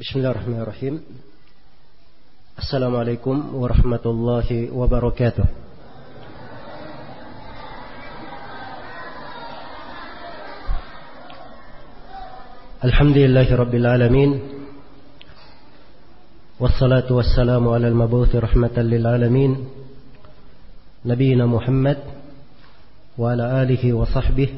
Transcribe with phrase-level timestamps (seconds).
[0.00, 1.00] بسم الله الرحمن الرحيم
[2.58, 5.44] السلام عليكم ورحمة الله وبركاته
[12.84, 14.40] الحمد لله رب العالمين
[16.60, 19.68] والصلاة والسلام على المبعوث رحمة للعالمين
[21.04, 21.98] نبينا محمد
[23.18, 24.48] وعلى آله وصحبه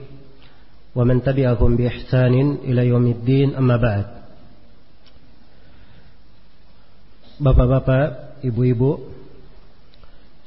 [0.95, 2.35] ومن تبعهم بإحسان
[2.65, 4.22] إلى يوم الدين أما بعد
[7.41, 9.09] Bapak-bapak, ibu-ibu,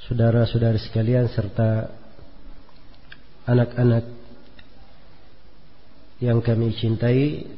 [0.06, 1.90] saudara-saudari sekalian serta
[3.50, 4.06] anak-anak
[6.22, 7.50] yang kami cintai,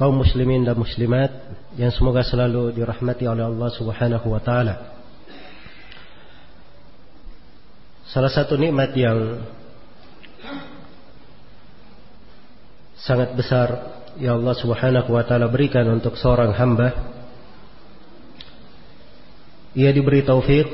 [0.00, 1.28] kaum muslimin dan muslimat
[1.76, 4.96] yang semoga selalu dirahmati oleh Allah Subhanahu wa taala.
[8.08, 9.44] Salah satu nikmat yang
[12.96, 13.68] sangat besar
[14.16, 17.20] yang Allah Subhanahu wa taala berikan untuk seorang hamba
[19.72, 20.68] ia diberi taufik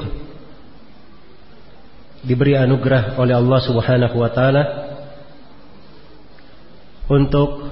[2.27, 4.63] diberi anugerah oleh Allah Subhanahu wa taala
[7.09, 7.71] untuk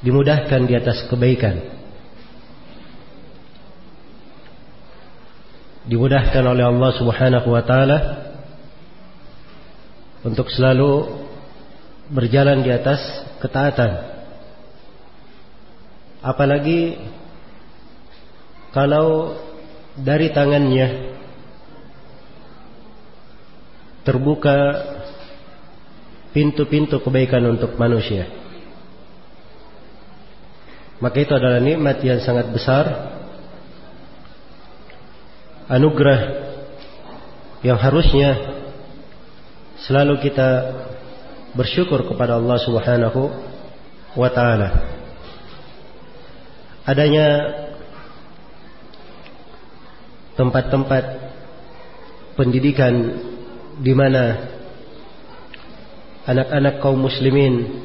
[0.00, 1.60] dimudahkan di atas kebaikan.
[5.90, 7.98] Dimudahkan oleh Allah Subhanahu wa taala
[10.22, 11.20] untuk selalu
[12.12, 13.00] berjalan di atas
[13.42, 14.08] ketaatan.
[16.20, 17.00] Apalagi
[18.70, 19.34] kalau
[19.98, 21.18] dari tangannya
[24.06, 24.56] terbuka
[26.30, 28.30] pintu-pintu kebaikan untuk manusia.
[31.00, 32.84] Maka itu adalah nikmat yang sangat besar,
[35.66, 36.20] anugerah
[37.64, 38.60] yang harusnya
[39.80, 40.48] selalu kita
[41.56, 43.32] bersyukur kepada Allah Subhanahu
[44.14, 44.68] wa taala.
[46.84, 47.26] Adanya
[50.40, 51.04] tempat-tempat
[52.32, 52.96] pendidikan
[53.76, 54.48] di mana
[56.24, 57.84] anak-anak kaum muslimin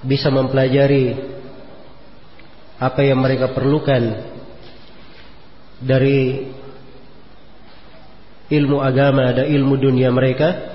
[0.00, 1.20] bisa mempelajari
[2.80, 4.32] apa yang mereka perlukan
[5.84, 6.48] dari
[8.48, 10.72] ilmu agama dan ilmu dunia mereka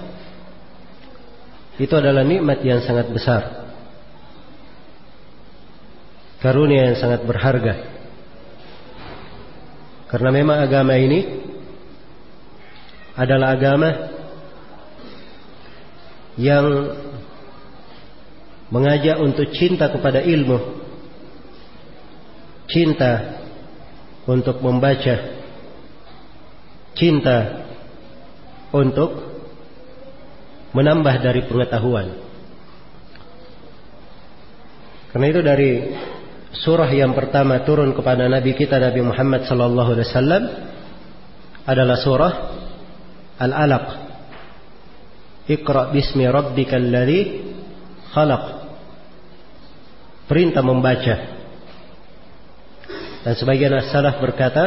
[1.82, 3.42] itu adalah nikmat yang sangat besar
[6.42, 7.99] karunia yang sangat berharga
[10.10, 11.22] karena memang agama ini
[13.14, 13.90] adalah agama
[16.40, 16.66] yang
[18.74, 20.82] mengajak untuk cinta kepada ilmu,
[22.66, 23.44] cinta
[24.26, 25.16] untuk membaca,
[26.98, 27.38] cinta
[28.74, 29.30] untuk
[30.74, 32.08] menambah dari pengetahuan.
[35.10, 35.72] Karena itu dari
[36.54, 40.44] surah yang pertama turun kepada Nabi kita Nabi Muhammad sallallahu alaihi wasallam
[41.70, 42.34] adalah surah
[43.40, 43.86] Al-Alaq.
[45.50, 47.22] Iqra bismi rabbikal ladzi
[48.14, 48.44] khalaq.
[50.30, 51.16] Perintah membaca.
[53.26, 54.66] Dan sebagian as-salaf berkata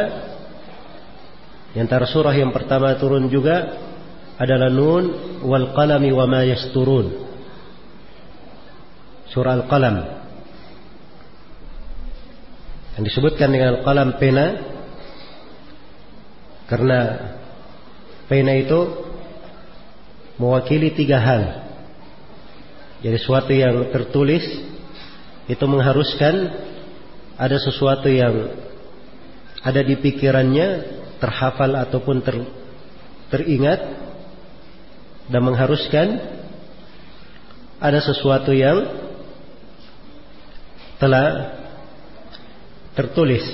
[1.73, 3.79] di antara surah yang pertama turun juga
[4.37, 5.05] adalah Nun
[5.47, 7.31] wal qalami wa ma yasturun.
[9.33, 10.22] Surah Al-Qalam
[12.97, 14.47] yang disebutkan dengan kalam pena
[16.69, 17.01] karena
[18.29, 18.81] pena itu
[20.37, 21.43] mewakili tiga hal.
[23.03, 24.45] Jadi sesuatu yang tertulis
[25.51, 26.55] itu mengharuskan
[27.35, 28.55] ada sesuatu yang
[29.63, 30.69] ada di pikirannya
[31.19, 32.37] terhafal ataupun ter,
[33.31, 33.81] teringat
[35.31, 36.09] dan mengharuskan
[37.83, 38.87] ada sesuatu yang
[41.03, 41.62] telah
[42.93, 43.45] tertulis.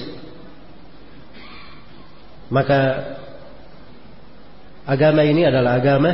[2.49, 2.81] Maka
[4.88, 6.12] agama ini adalah agama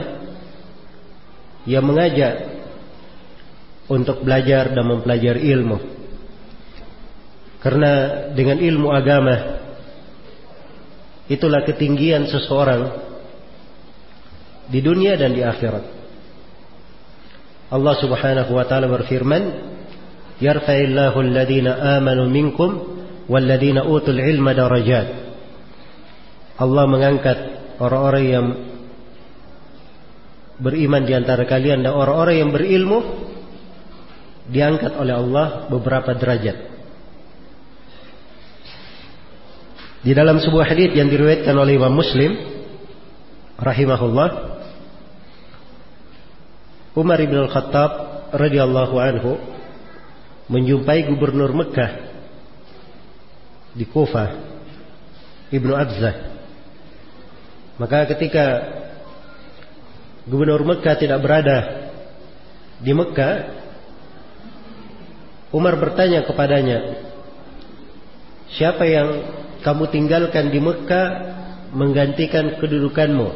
[1.64, 2.54] yang mengajak
[3.88, 5.78] untuk belajar dan mempelajari ilmu.
[7.60, 7.92] Karena
[8.36, 9.60] dengan ilmu agama
[11.32, 12.92] itulah ketinggian seseorang
[14.68, 15.84] di dunia dan di akhirat.
[17.72, 19.42] Allah Subhanahu wa taala berfirman
[20.40, 22.93] yarfa'illahu alladhina amanu minkum
[23.28, 25.06] walladzina utul ilma darajat.
[26.54, 27.38] Allah mengangkat
[27.82, 28.46] orang-orang yang
[30.62, 32.98] beriman di antara kalian dan orang-orang yang berilmu
[34.48, 36.72] diangkat oleh Allah beberapa derajat.
[40.04, 42.36] Di dalam sebuah hadis yang diriwayatkan oleh Imam Muslim
[43.56, 44.28] rahimahullah
[46.94, 47.92] Umar bin Al-Khattab
[48.36, 49.40] radhiyallahu anhu
[50.52, 52.03] menjumpai gubernur Mekah
[53.74, 54.30] di Kufah
[55.50, 56.16] Ibnu Abzah.
[57.74, 58.46] Maka ketika
[60.30, 61.90] gubernur Mekah tidak berada
[62.80, 63.34] di Mekah
[65.54, 66.98] Umar bertanya kepadanya
[68.54, 69.08] siapa yang
[69.62, 71.08] kamu tinggalkan di Mekah
[71.74, 73.28] menggantikan kedudukanmu?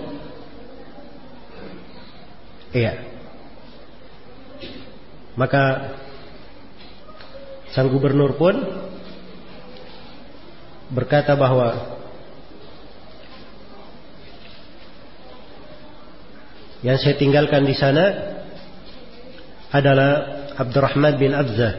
[2.75, 3.07] Iya.
[5.39, 5.95] Maka
[7.71, 8.59] sang gubernur pun
[10.89, 11.99] berkata bahwa
[16.81, 18.05] yang saya tinggalkan di sana
[19.69, 20.11] adalah
[20.57, 21.75] Abdurrahman bin Abzah.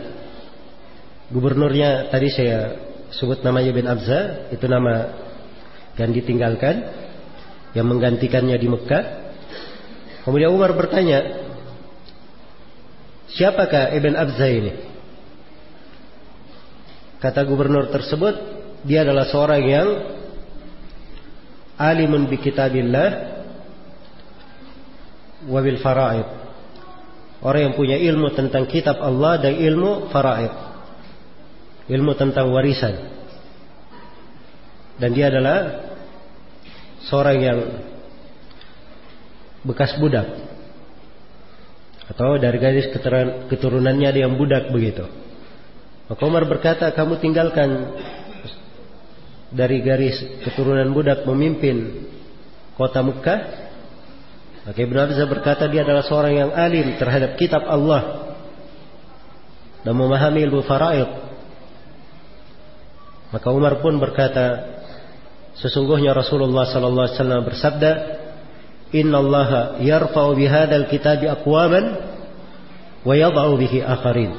[1.30, 2.78] Gubernurnya tadi saya
[3.14, 5.14] sebut namanya bin Abzah, itu nama
[5.98, 6.76] yang ditinggalkan
[7.74, 9.06] yang menggantikannya di Mekah.
[10.26, 11.50] Kemudian Umar bertanya,
[13.30, 14.74] Siapakah Ibn Abza ini?
[17.22, 19.88] Kata gubernur tersebut, dia adalah seorang yang
[21.80, 23.10] alimun bi kitabillah
[25.48, 26.28] wa bil faraid.
[27.40, 30.52] Orang yang punya ilmu tentang kitab Allah dan ilmu faraid.
[31.88, 33.16] Ilmu tentang warisan.
[35.00, 35.88] Dan dia adalah
[37.08, 37.60] seorang yang
[39.64, 40.28] bekas budak
[42.10, 42.90] atau dari garis
[43.48, 45.08] keturunannya ada yang budak begitu.
[46.10, 47.70] Maka Umar berkata, kamu tinggalkan
[49.50, 52.06] dari garis keturunan budak memimpin
[52.78, 53.40] kota Mekah.
[54.70, 58.36] Maka Ibn Abza berkata dia adalah seorang yang alim terhadap kitab Allah
[59.82, 61.10] dan memahami ilmu faraid.
[63.30, 64.78] Maka Umar pun berkata,
[65.58, 67.92] sesungguhnya Rasulullah sallallahu alaihi wasallam bersabda,
[68.90, 69.50] Inna Allah
[69.86, 71.86] yarfa'u bihadal kitabi aqwaman
[73.06, 74.34] wa yad'u bihi akharin.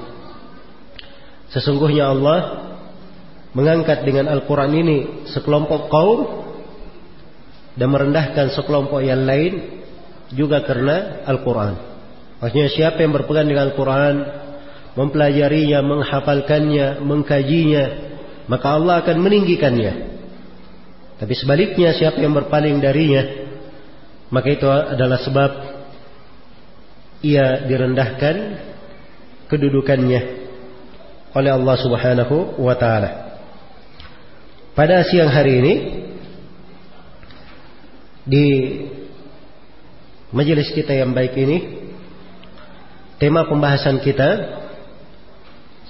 [1.54, 2.69] Sesungguhnya Allah
[3.56, 4.99] mengangkat dengan Al-Quran ini
[5.31, 6.20] sekelompok kaum
[7.75, 9.82] dan merendahkan sekelompok yang lain
[10.35, 11.75] juga karena Al-Quran.
[12.41, 14.17] Maksudnya siapa yang berpegang dengan Al-Quran,
[14.97, 17.85] mempelajarinya, menghafalkannya, mengkajinya,
[18.47, 19.93] maka Allah akan meninggikannya.
[21.20, 23.23] Tapi sebaliknya siapa yang berpaling darinya,
[24.32, 25.50] maka itu adalah sebab
[27.20, 28.37] ia direndahkan
[29.53, 30.20] kedudukannya
[31.37, 33.30] oleh Allah Subhanahu wa taala.
[34.70, 35.75] Pada siang hari ini
[38.22, 38.46] di
[40.31, 41.90] majelis kita yang baik ini
[43.19, 44.31] tema pembahasan kita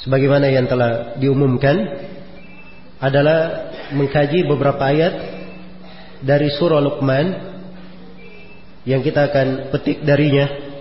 [0.01, 1.77] sebagaimana yang telah diumumkan
[3.05, 5.15] adalah mengkaji beberapa ayat
[6.25, 7.27] dari surah Luqman
[8.89, 10.73] yang kita akan petik darinya.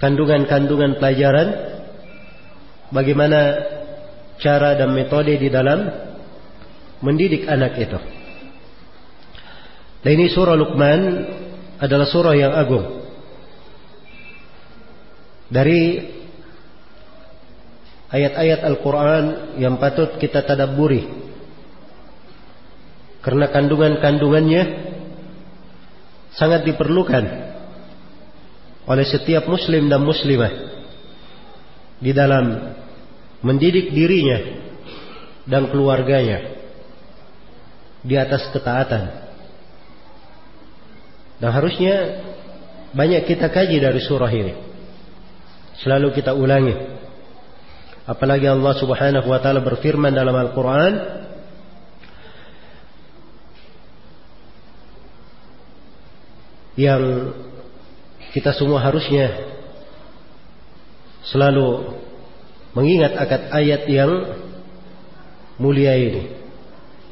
[0.00, 1.48] Kandungan-kandungan pelajaran
[2.88, 3.40] bagaimana
[4.40, 6.03] cara dan metode di dalam
[7.00, 7.98] mendidik anak itu.
[10.04, 11.00] Dan ini surah Luqman
[11.80, 13.02] adalah surah yang agung.
[15.48, 16.12] Dari
[18.12, 19.24] ayat-ayat Al-Quran
[19.58, 21.08] yang patut kita tadabburi.
[23.24, 24.62] Karena kandungan-kandungannya
[26.36, 27.24] sangat diperlukan
[28.84, 30.52] oleh setiap muslim dan muslimah
[32.04, 32.76] di dalam
[33.40, 34.38] mendidik dirinya
[35.48, 36.63] dan keluarganya
[38.04, 39.24] di atas ketaatan.
[41.40, 42.22] Dan harusnya
[42.94, 44.54] banyak kita kaji dari surah ini.
[45.82, 46.76] Selalu kita ulangi.
[48.04, 51.24] Apalagi Allah Subhanahu wa taala berfirman dalam Al-Qur'an,
[56.76, 57.32] yang
[58.34, 59.30] kita semua harusnya
[61.24, 61.96] selalu
[62.74, 64.12] mengingat akan ayat yang
[65.56, 66.43] mulia ini.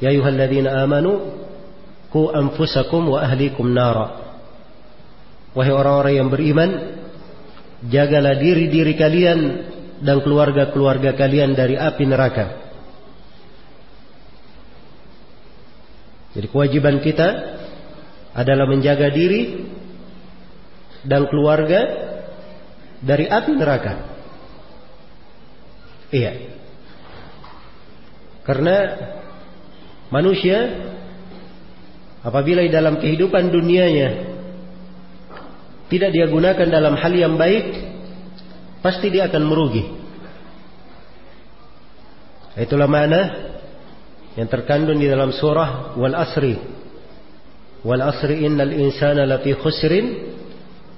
[0.01, 1.43] Ya ayyuhalladzina amanu
[2.13, 4.21] ku anfusakum wa ahlikum nara.
[5.53, 6.69] Wahai orang-orang yang beriman,
[7.89, 9.39] jagalah diri-diri kalian
[10.01, 12.45] dan keluarga-keluarga kalian dari api neraka.
[16.33, 17.29] Jadi kewajiban kita
[18.33, 19.69] adalah menjaga diri
[21.05, 21.81] dan keluarga
[23.03, 23.93] dari api neraka.
[26.09, 26.33] Iya.
[28.43, 28.75] Karena
[30.13, 30.57] manusia
[32.21, 34.37] apabila dalam kehidupan dunianya
[35.89, 37.65] tidak dia gunakan dalam hal yang baik,
[38.85, 39.85] pasti dia akan merugi.
[42.53, 43.21] Itulah mana
[44.37, 46.57] yang terkandung di dalam surah Wal Asri
[47.83, 50.31] wal asri innal insana lafi khusrin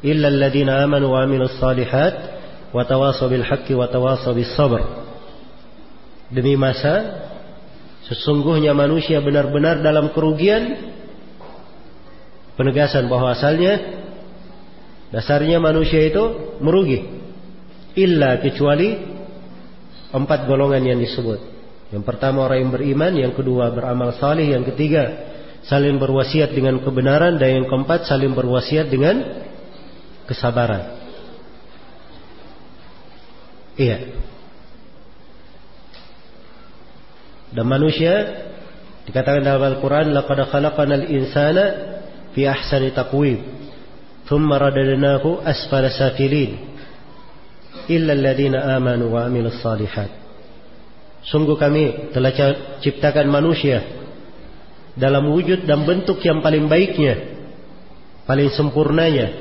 [0.05, 2.13] illa alladhina amanu wa amilus salihat
[2.69, 4.81] wa tawasaw bil haqqi wa tawasaw bis sabr.
[6.29, 7.25] Demi masa
[8.05, 10.93] sesungguhnya manusia benar-benar dalam kerugian
[12.55, 14.05] penegasan bahwa asalnya
[15.09, 17.01] dasarnya manusia itu merugi
[17.97, 18.95] illa kecuali
[20.11, 21.55] empat golongan yang disebut.
[21.91, 25.33] Yang pertama orang yang beriman, yang kedua beramal saleh, yang ketiga
[25.65, 29.21] saling berwasiat dengan kebenaran dan yang keempat saling berwasiat dengan
[30.29, 30.97] kesabaran.
[33.75, 33.97] Iya.
[37.55, 38.13] Dan manusia
[39.07, 41.65] dikatakan dalam Al-Quran laqad khalaqanal insana
[42.35, 43.39] fi ahsani taqwim
[44.27, 46.59] thumma radadnahu asfala safilin
[47.87, 50.25] illa alladhina amanu wa amilus salihat
[51.25, 52.29] Sungguh kami telah
[52.85, 53.81] ciptakan manusia
[54.93, 57.41] dalam wujud dan bentuk yang paling baiknya,
[58.29, 59.33] paling sempurnanya.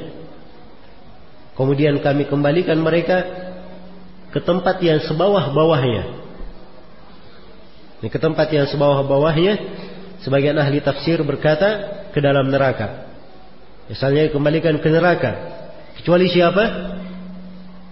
[1.54, 3.20] Kemudian kami kembalikan mereka
[4.32, 6.23] ke tempat yang sebawah-bawahnya.
[8.04, 9.54] Ini ke tempat yang sebawah-bawahnya,
[10.20, 13.08] sebagian ahli tafsir berkata ke dalam neraka.
[13.88, 15.32] Misalnya kembalikan ke neraka.
[15.96, 16.64] Kecuali siapa?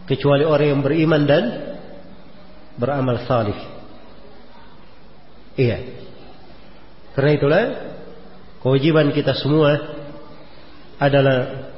[0.05, 1.45] Kecuali orang yang beriman dan
[2.77, 3.57] beramal salih.
[5.57, 5.81] Iya.
[7.17, 7.65] Karena itulah
[8.61, 9.81] kewajiban kita semua
[11.01, 11.73] adalah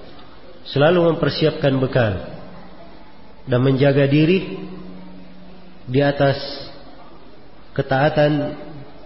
[0.74, 2.34] selalu mempersiapkan bekal
[3.46, 4.58] dan menjaga diri
[5.86, 6.73] di atas
[7.74, 8.32] ketaatan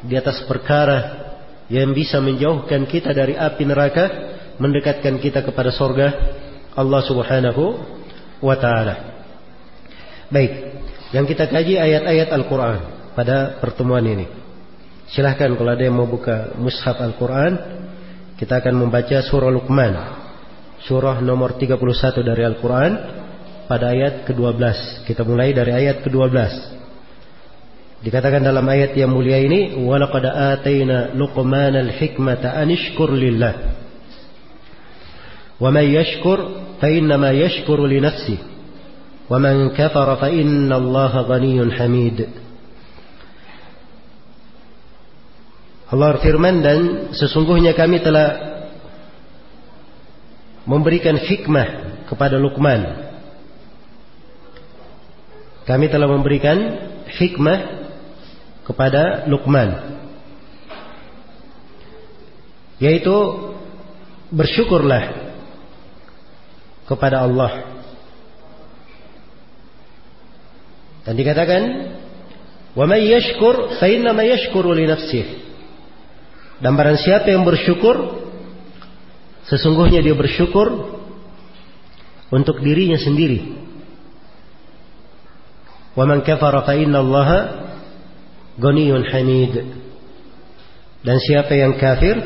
[0.04, 1.26] di atas perkara
[1.72, 4.04] yang bisa menjauhkan kita dari api neraka
[4.60, 6.08] mendekatkan kita kepada sorga
[6.76, 7.64] Allah subhanahu
[8.44, 8.94] wa ta'ala
[10.30, 10.52] baik
[11.10, 12.78] yang kita kaji ayat-ayat Al-Quran
[13.16, 14.28] pada pertemuan ini
[15.10, 17.52] silahkan kalau ada yang mau buka mushaf Al-Quran
[18.38, 20.18] kita akan membaca surah Luqman
[20.87, 21.75] surah nomor 31
[22.22, 22.92] dari Al-Quran
[23.68, 25.04] pada ayat ke-12.
[25.04, 26.77] Kita mulai dari ayat ke-12.
[27.99, 33.75] Dikatakan dalam ayat yang mulia ini, "Walaqad atayna Luqmanal hikmata an ishkur lillah."
[35.59, 36.38] Wa man yashkur
[36.78, 38.47] fa innama yashkuru li nafsihi.
[39.26, 42.19] Wa man kafara fa inna Allah ghaniyyun hamid.
[45.88, 46.78] Allah firman dan
[47.17, 48.61] sesungguhnya kami telah
[50.69, 51.69] memberikan hikmah
[52.12, 53.09] kepada Luqman
[55.64, 56.57] kami telah memberikan
[57.09, 57.77] hikmah
[58.68, 59.98] kepada Luqman.
[62.78, 63.16] Yaitu
[64.30, 65.32] bersyukurlah
[66.87, 67.80] kepada Allah.
[71.08, 71.62] Dan dikatakan
[72.76, 75.48] wa may yashkur fa inna ma yashkuru li nafsihi
[76.58, 78.18] dan barang siapa yang bersyukur
[79.46, 80.98] sesungguhnya dia bersyukur
[82.28, 83.56] untuk dirinya sendiri.
[85.94, 87.28] Wa man kafara fa inna Allah
[88.59, 89.55] ghaniyun hamid.
[91.03, 92.19] Dan siapa yang kafir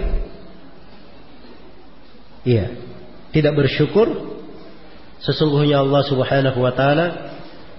[2.49, 2.73] iya,
[3.31, 4.09] tidak bersyukur
[5.23, 7.07] sesungguhnya Allah Subhanahu wa taala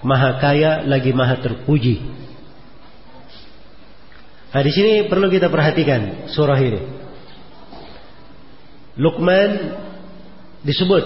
[0.00, 2.00] maha kaya lagi maha terpuji.
[4.54, 6.80] Nah, di sini perlu kita perhatikan surah ini.
[8.94, 9.74] Luqman
[10.62, 11.04] disebut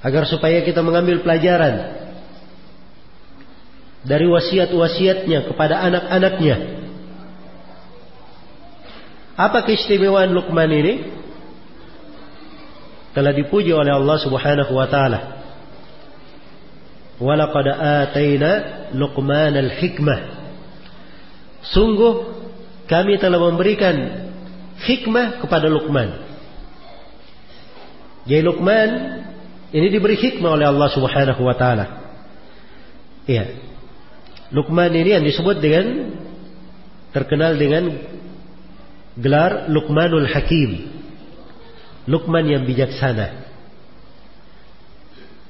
[0.00, 2.05] agar supaya kita mengambil pelajaran
[4.06, 6.56] dari wasiat-wasiatnya kepada anak-anaknya.
[9.36, 10.94] Apa keistimewaan Luqman ini?
[13.12, 15.20] Telah dipuji oleh Allah Subhanahu wa taala.
[17.18, 18.50] Walaqad ataina
[18.94, 20.20] Luqman al-hikmah.
[21.66, 22.14] Sungguh
[22.86, 24.30] kami telah memberikan
[24.86, 26.22] hikmah kepada Luqman.
[28.30, 28.88] Jadi Luqman
[29.74, 31.86] ini diberi hikmah oleh Allah Subhanahu wa taala.
[33.26, 33.66] Iya.
[34.54, 35.86] Luqman ini yang disebut dengan
[37.10, 37.90] terkenal dengan
[39.18, 40.92] gelar Luqmanul Hakim.
[42.06, 43.46] Luqman yang bijaksana.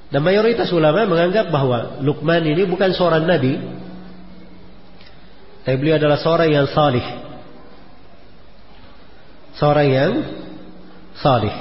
[0.09, 3.59] Dan mayoritas ulama menganggap bahwa Luqman ini bukan seorang nabi,
[5.67, 7.03] tapi beliau adalah seorang yang salih.
[9.59, 10.13] Seorang yang
[11.19, 11.57] salih.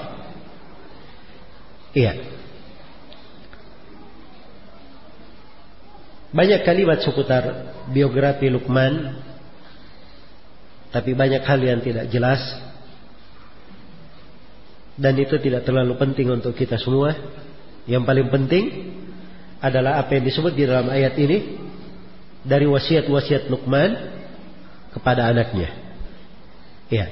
[1.97, 2.34] Iya.
[6.35, 9.23] Banyak kalimat seputar biografi Luqman
[10.91, 12.43] tapi banyak hal yang tidak jelas
[14.95, 17.15] dan itu tidak terlalu penting untuk kita semua.
[17.87, 18.65] Yang paling penting
[19.63, 21.55] adalah apa yang disebut di dalam ayat ini
[22.43, 23.91] dari wasiat-wasiat Luqman
[24.91, 25.71] kepada anaknya.
[26.91, 27.11] Ya.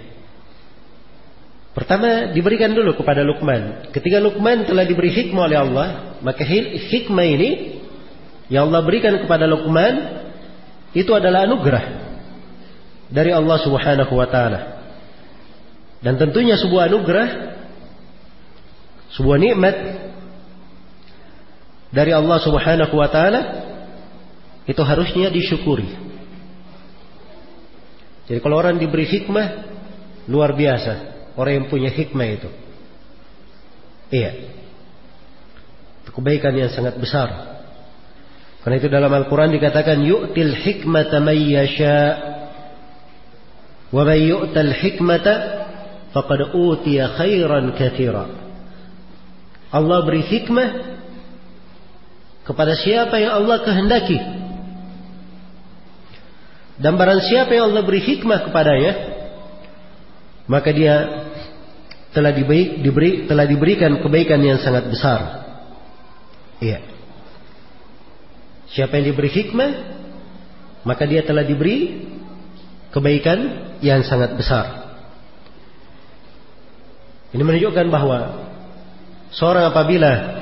[1.72, 3.92] Pertama diberikan dulu kepada Luqman.
[3.96, 5.88] Ketika Luqman telah diberi hikmah oleh Allah,
[6.24, 7.50] Maka hikmah ini
[8.52, 10.24] yang Allah berikan kepada Luqman
[10.92, 11.84] itu adalah anugerah
[13.14, 14.60] dari Allah Subhanahu wa taala.
[16.04, 17.30] Dan tentunya sebuah anugerah
[19.14, 19.76] sebuah nikmat
[21.94, 23.42] dari Allah Subhanahu wa taala
[24.66, 25.88] itu harusnya disyukuri.
[28.26, 29.48] Jadi kalau orang diberi hikmah
[30.32, 30.94] luar biasa,
[31.36, 32.50] orang yang punya hikmah itu.
[34.10, 34.32] Iya.
[36.14, 37.53] Kebaikan yang sangat besar.
[38.64, 42.00] Karena itu dalam Al-Quran dikatakan yu'til hikmata may yasha
[43.92, 45.34] wa may yu'tal hikmata
[46.16, 48.32] faqad utiya khairan katsira.
[49.68, 50.70] Allah beri hikmah
[52.48, 54.20] kepada siapa yang Allah kehendaki.
[56.80, 58.94] Dan barang siapa yang Allah beri hikmah kepadanya,
[60.48, 60.96] maka dia
[62.14, 65.20] telah diberi, diberi telah diberikan kebaikan yang sangat besar.
[66.62, 66.93] Iya.
[68.74, 69.72] Siapa yang diberi hikmah,
[70.82, 72.10] maka dia telah diberi
[72.90, 73.40] kebaikan
[73.86, 74.66] yang sangat besar.
[77.34, 78.50] Ini menunjukkan bahwa
[79.34, 80.42] seorang apabila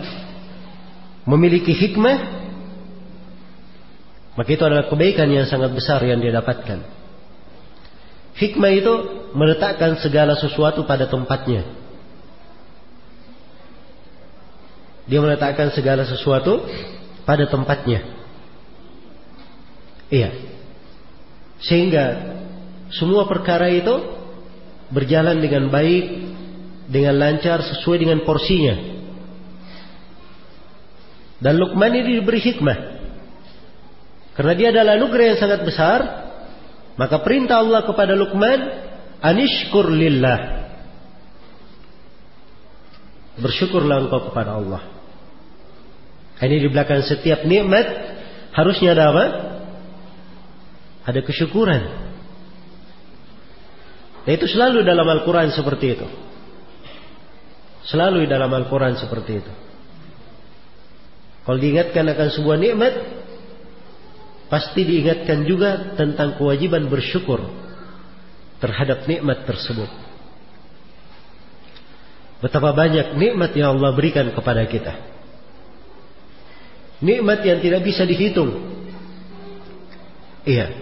[1.28, 2.18] memiliki hikmah,
[4.36, 6.84] maka itu adalah kebaikan yang sangat besar yang dia dapatkan.
[8.36, 8.94] Hikmah itu
[9.36, 11.68] meletakkan segala sesuatu pada tempatnya.
[15.04, 16.64] Dia meletakkan segala sesuatu
[17.28, 18.21] pada tempatnya.
[20.12, 20.30] Iya.
[21.64, 22.06] Sehingga
[22.92, 23.96] semua perkara itu
[24.92, 26.06] berjalan dengan baik,
[26.92, 28.76] dengan lancar sesuai dengan porsinya.
[31.42, 32.78] Dan Luqman ini diberi hikmah.
[34.36, 36.00] Karena dia adalah anugerah yang sangat besar,
[37.00, 38.60] maka perintah Allah kepada Luqman,
[39.24, 40.60] anishkur lillah.
[43.40, 44.84] Bersyukurlah engkau kepada Allah.
[46.42, 47.86] Ini di belakang setiap nikmat
[48.52, 49.26] harusnya ada apa?
[51.02, 52.12] Ada kesyukuran.
[54.22, 56.08] Dan itu selalu dalam Al-Quran seperti itu.
[57.90, 59.54] Selalu dalam Al-Quran seperti itu.
[61.42, 62.94] Kalau diingatkan akan sebuah nikmat,
[64.46, 67.42] pasti diingatkan juga tentang kewajiban bersyukur
[68.62, 69.90] terhadap nikmat tersebut.
[72.46, 74.94] Betapa banyak nikmat yang Allah berikan kepada kita.
[77.02, 78.54] Nikmat yang tidak bisa dihitung.
[80.46, 80.81] Iya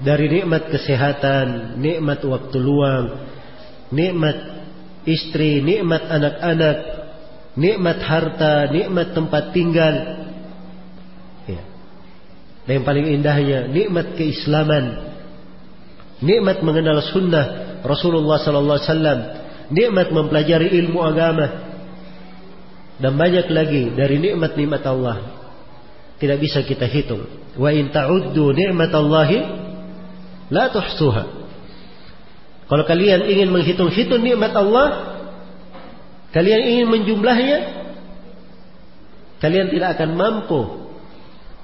[0.00, 3.28] dari nikmat kesehatan, nikmat waktu luang,
[3.92, 4.36] nikmat
[5.04, 6.76] istri, nikmat anak-anak,
[7.58, 9.94] nikmat harta, nikmat tempat tinggal.
[11.44, 11.62] Ya.
[12.64, 15.12] Dan yang paling indahnya nikmat keislaman,
[16.24, 19.20] nikmat mengenal sunnah Rasulullah Sallallahu Alaihi Wasallam,
[19.74, 21.46] nikmat mempelajari ilmu agama,
[23.02, 25.42] dan banyak lagi dari nikmat-nikmat Allah
[26.22, 27.26] tidak bisa kita hitung.
[27.58, 29.38] Wa in ta'uddu ni'matallahi
[30.52, 31.24] La tuhsuha.
[32.68, 35.16] Kalau kalian ingin menghitung-hitung nikmat Allah,
[36.36, 37.58] kalian ingin menjumlahnya,
[39.40, 40.60] kalian tidak akan mampu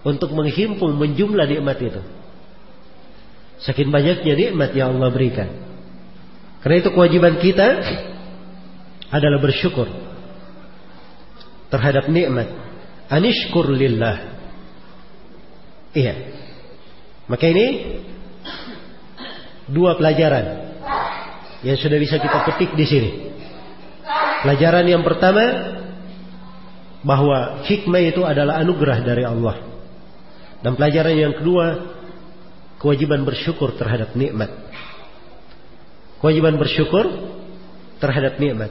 [0.09, 2.03] untuk menghimpun menjumlah nikmat itu.
[3.61, 5.49] Saking banyaknya nikmat yang Allah berikan.
[6.65, 7.69] Karena itu kewajiban kita
[9.13, 9.89] adalah bersyukur
[11.69, 12.49] terhadap nikmat.
[13.09, 14.37] Anishkur lillah.
[15.97, 16.15] Iya.
[17.29, 17.67] Maka ini
[19.69, 20.69] dua pelajaran
[21.63, 23.11] yang sudah bisa kita petik di sini.
[24.47, 25.43] Pelajaran yang pertama
[27.03, 29.57] bahwa hikmah itu adalah anugerah dari Allah.
[30.63, 31.67] Dan pelajaran yang kedua
[32.79, 34.51] kewajiban bersyukur terhadap nikmat.
[36.23, 37.07] Kewajiban bersyukur
[38.03, 38.71] terhadap nikmat.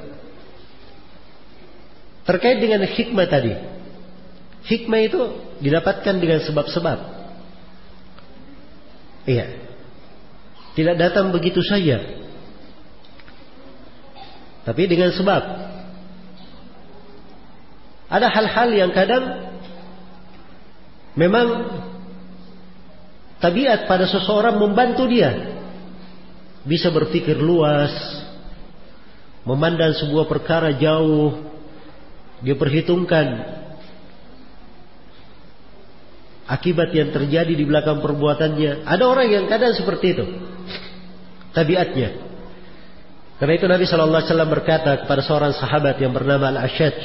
[2.28, 3.56] Terkait dengan hikmah tadi.
[4.68, 5.22] Hikmah itu
[5.64, 7.00] didapatkan dengan sebab-sebab.
[9.28, 9.67] Iya.
[10.78, 11.98] Tidak datang begitu saja.
[14.62, 15.42] Tapi dengan sebab.
[18.14, 19.58] Ada hal-hal yang kadang
[21.18, 21.48] memang
[23.42, 25.58] tabiat pada seseorang membantu dia.
[26.62, 27.90] Bisa berpikir luas,
[29.42, 31.42] memandang sebuah perkara jauh,
[32.46, 33.26] dia perhitungkan
[36.46, 38.86] akibat yang terjadi di belakang perbuatannya.
[38.86, 40.28] Ada orang yang kadang seperti itu
[41.58, 42.10] tabiatnya.
[43.42, 46.98] Karena itu Nabi Shallallahu Alaihi Wasallam berkata kepada seorang sahabat yang bernama Al Ashaj,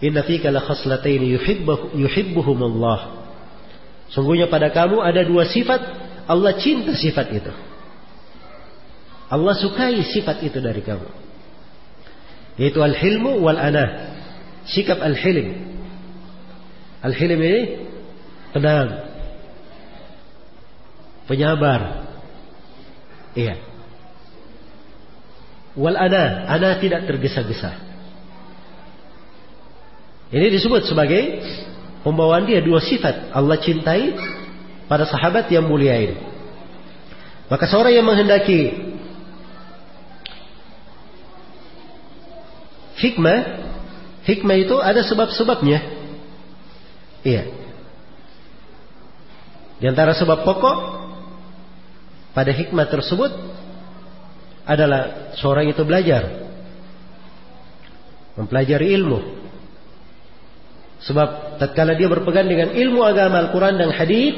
[0.00, 1.28] Inna fika la khaslataini
[1.92, 3.20] yuhibbuhum Allah.
[4.10, 5.80] Sungguhnya pada kamu ada dua sifat,
[6.24, 7.52] Allah cinta sifat itu.
[9.30, 11.06] Allah sukai sifat itu dari kamu.
[12.58, 14.18] Yaitu al-hilmu wal anah.
[14.66, 15.78] sikap al-hilim.
[17.04, 17.62] Al-hilim ini
[18.52, 19.09] tenang,
[21.30, 22.10] penyabar.
[23.38, 23.62] Iya.
[25.78, 27.78] Wal ana, ana tidak tergesa-gesa.
[30.34, 31.38] Ini disebut sebagai
[32.02, 34.18] pembawaan dia dua sifat Allah cintai
[34.90, 36.18] pada sahabat yang mulia ini.
[37.46, 38.90] Maka seorang yang menghendaki
[42.98, 43.38] hikmah,
[44.26, 45.78] hikmah itu ada sebab-sebabnya.
[47.22, 47.42] Iya.
[49.82, 50.99] Di antara sebab pokok
[52.30, 53.32] pada hikmah tersebut
[54.66, 56.50] adalah seorang itu belajar
[58.38, 59.20] mempelajari ilmu.
[61.00, 64.36] Sebab tatkala dia berpegang dengan ilmu agama Al-Quran dan Hadis,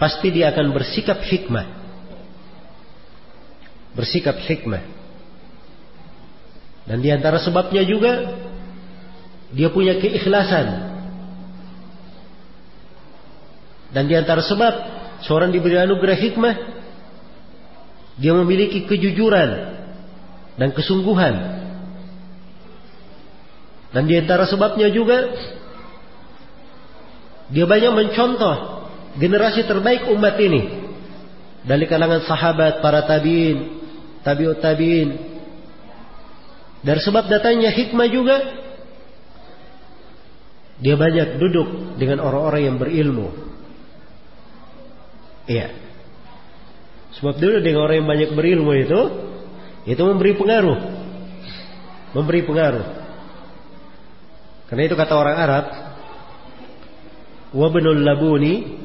[0.00, 1.66] pasti dia akan bersikap hikmah.
[3.92, 4.82] Bersikap hikmah.
[6.88, 8.32] Dan di antara sebabnya juga
[9.52, 10.88] dia punya keikhlasan.
[13.90, 16.54] Dan di antara sebab seorang diberi anugerah hikmah,
[18.20, 19.50] dia memiliki kejujuran
[20.60, 21.34] dan kesungguhan.
[23.90, 25.34] Dan di antara sebabnya juga
[27.50, 28.86] dia banyak mencontoh
[29.18, 30.62] generasi terbaik umat ini
[31.66, 33.82] dari kalangan sahabat, para tabiin,
[34.22, 35.10] tabiut tabiin,
[36.80, 38.36] dari sebab datangnya hikmah juga
[40.80, 43.49] dia banyak duduk dengan orang-orang yang berilmu.
[45.50, 45.74] Iya.
[47.18, 49.00] Sebab dulu dengan orang yang banyak berilmu itu
[49.90, 50.78] itu memberi pengaruh.
[52.14, 52.86] Memberi pengaruh.
[54.70, 55.64] Karena itu kata orang Arab,
[57.50, 58.78] "Wabnul labuni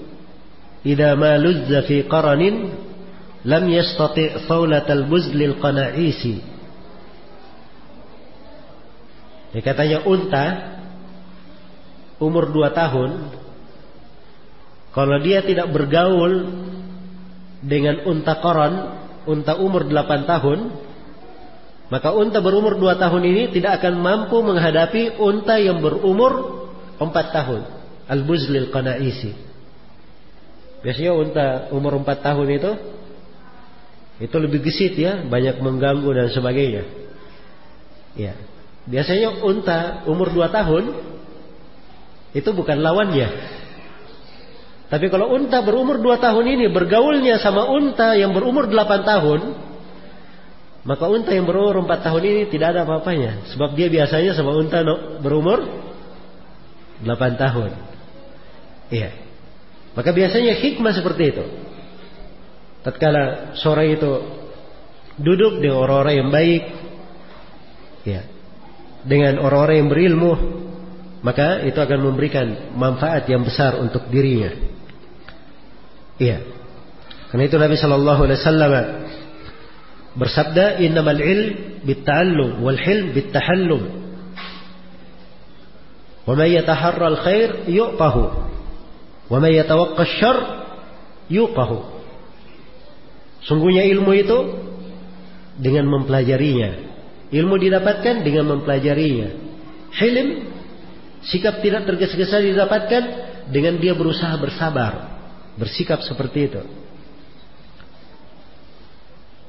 [0.81, 2.73] idza ma luzza fi qaranin
[3.45, 6.41] lam yastati' thawlatal buzlil qana'isi."
[9.53, 10.45] Ya katanya unta
[12.17, 13.44] umur dua tahun
[14.95, 16.55] kalau dia tidak bergaul
[17.59, 18.73] dengan unta koron,
[19.27, 20.59] unta umur delapan tahun,
[21.91, 26.63] maka unta berumur dua tahun ini tidak akan mampu menghadapi unta yang berumur
[26.95, 27.61] empat tahun.
[28.07, 29.35] Al-Buzlil Qanaisi.
[30.79, 32.71] Biasanya unta umur empat tahun itu
[34.15, 36.87] itu lebih gesit ya, banyak mengganggu dan sebagainya.
[38.15, 38.39] Ya.
[38.87, 40.83] Biasanya unta umur 2 tahun
[42.31, 43.54] itu bukan lawannya.
[44.85, 49.41] Tapi kalau unta berumur 2 tahun ini bergaulnya sama unta yang berumur 8 tahun,
[50.85, 53.49] maka unta yang berumur 4 tahun ini tidak ada apa-apanya.
[53.49, 54.85] Sebab dia biasanya sama unta
[55.25, 55.65] berumur
[57.01, 57.71] 8 tahun.
[58.93, 59.09] Iya.
[59.97, 61.45] Maka biasanya hikmah seperti itu.
[62.85, 64.11] Tatkala sore itu
[65.17, 66.63] duduk dengan orang-orang yang baik,
[68.05, 68.21] ya,
[69.01, 70.33] dengan orang-orang yang berilmu
[71.25, 74.53] maka itu akan memberikan manfaat yang besar untuk dirinya.
[76.19, 76.39] Iya.
[77.31, 78.73] Karena itu Nabi Shallallahu Alaihi Wasallam
[80.15, 83.83] bersabda, "Innamal ilm bitta'allum wal hilm bittahallum."
[86.25, 88.23] Wa yataharra al-khair yuqahu.
[89.29, 90.39] Wa man yatawaqqa asy-syarr
[91.29, 91.77] yuqahu.
[93.45, 94.37] Sungguhnya ilmu itu
[95.61, 96.85] dengan mempelajarinya,
[97.25, 99.29] Ilmu didapatkan dengan mempelajarinya.
[99.97, 100.45] Hilim,
[101.25, 103.03] sikap tidak tergesa-gesa didapatkan
[103.49, 105.14] dengan dia berusaha bersabar.
[105.55, 106.61] Bersikap seperti itu.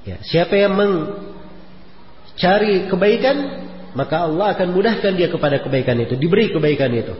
[0.06, 3.36] Ya, siapa yang mencari kebaikan,
[3.98, 7.10] maka Allah akan mudahkan dia kepada kebaikan itu, diberi kebaikan itu.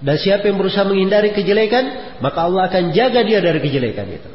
[0.00, 4.30] Dan siapa yang berusaha menghindari kejelekan, maka Allah akan jaga dia dari kejelekan itu.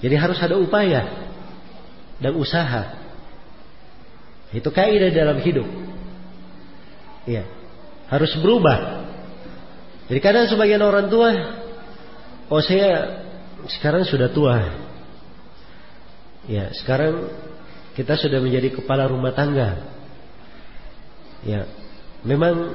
[0.00, 1.08] Jadi harus ada upaya
[2.20, 3.00] dan usaha
[4.52, 5.68] itu kaidah dalam hidup.
[7.26, 7.44] Iya.
[8.06, 9.08] Harus berubah.
[10.06, 11.30] Jadi kadang sebagian orang tua,
[12.50, 13.22] oh saya
[13.66, 14.58] sekarang sudah tua.
[16.46, 17.26] Ya, sekarang
[17.98, 19.82] kita sudah menjadi kepala rumah tangga.
[21.42, 21.66] Ya,
[22.22, 22.74] memang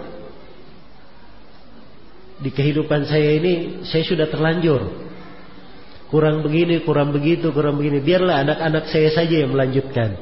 [2.42, 5.12] di kehidupan saya ini saya sudah terlanjur.
[6.12, 8.04] Kurang begini, kurang begitu, kurang begini.
[8.04, 10.20] Biarlah anak-anak saya saja yang melanjutkan.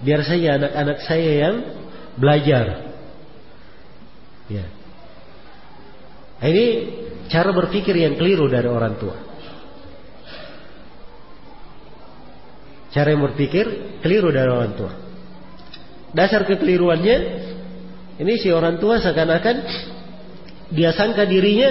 [0.00, 1.56] Biar saja anak-anak saya yang
[2.16, 2.94] belajar.
[4.48, 4.64] Ya.
[6.38, 6.66] Ini
[7.28, 9.16] cara berpikir yang keliru dari orang tua.
[12.88, 14.92] Cara yang berpikir keliru dari orang tua.
[16.16, 17.16] Dasar kekeliruannya
[18.18, 19.56] ini si orang tua seakan-akan
[20.72, 21.68] dia sangka dirinya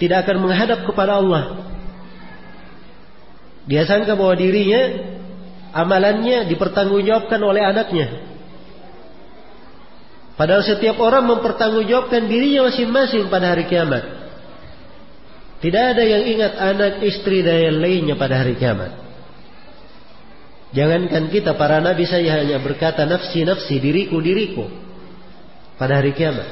[0.00, 1.44] tidak akan menghadap kepada Allah.
[3.68, 4.82] Dia sangka bahwa dirinya
[5.70, 8.08] amalannya dipertanggungjawabkan oleh anaknya.
[10.34, 14.21] Padahal setiap orang mempertanggungjawabkan dirinya masing-masing pada hari kiamat.
[15.62, 18.98] Tidak ada yang ingat anak, istri dan yang lainnya pada hari kiamat.
[20.72, 24.66] Jangankan kita para nabi saya hanya berkata nafsi nafsi diriku diriku
[25.76, 26.48] pada hari kiamat.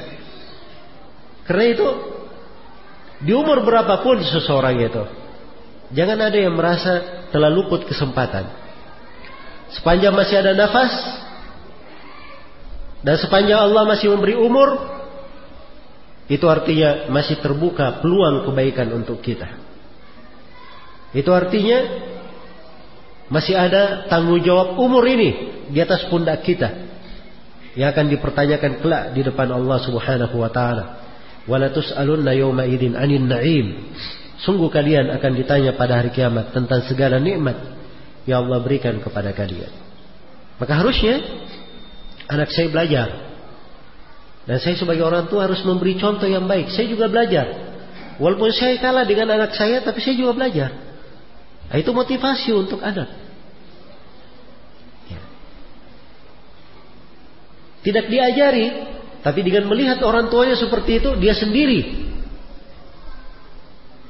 [1.43, 1.87] Karena itu
[3.25, 5.03] di umur berapapun seseorang itu
[5.91, 8.47] jangan ada yang merasa telah luput kesempatan.
[9.73, 10.93] Sepanjang masih ada nafas
[13.01, 15.00] dan sepanjang Allah masih memberi umur,
[16.31, 19.51] itu artinya masih terbuka peluang kebaikan untuk kita.
[21.11, 22.07] Itu artinya
[23.27, 26.87] masih ada tanggung jawab umur ini di atas pundak kita
[27.75, 30.85] yang akan dipertanyakan kelak di depan Allah Subhanahu wa taala.
[31.51, 33.91] Wala tus'alunna yawma idzin 'anil na'im.
[34.39, 37.59] Sungguh kalian akan ditanya pada hari kiamat tentang segala nikmat
[38.23, 39.71] yang Allah berikan kepada kalian.
[40.63, 41.19] Maka harusnya
[42.31, 43.30] anak saya belajar.
[44.45, 46.73] Dan saya sebagai orang tua harus memberi contoh yang baik.
[46.73, 47.71] Saya juga belajar.
[48.17, 50.69] Walaupun saya kalah dengan anak saya, tapi saya juga belajar.
[51.69, 53.09] Nah, itu motivasi untuk anak.
[55.07, 55.21] Ya.
[57.85, 58.65] Tidak diajari,
[59.21, 62.09] tapi dengan melihat orang tuanya seperti itu, dia sendiri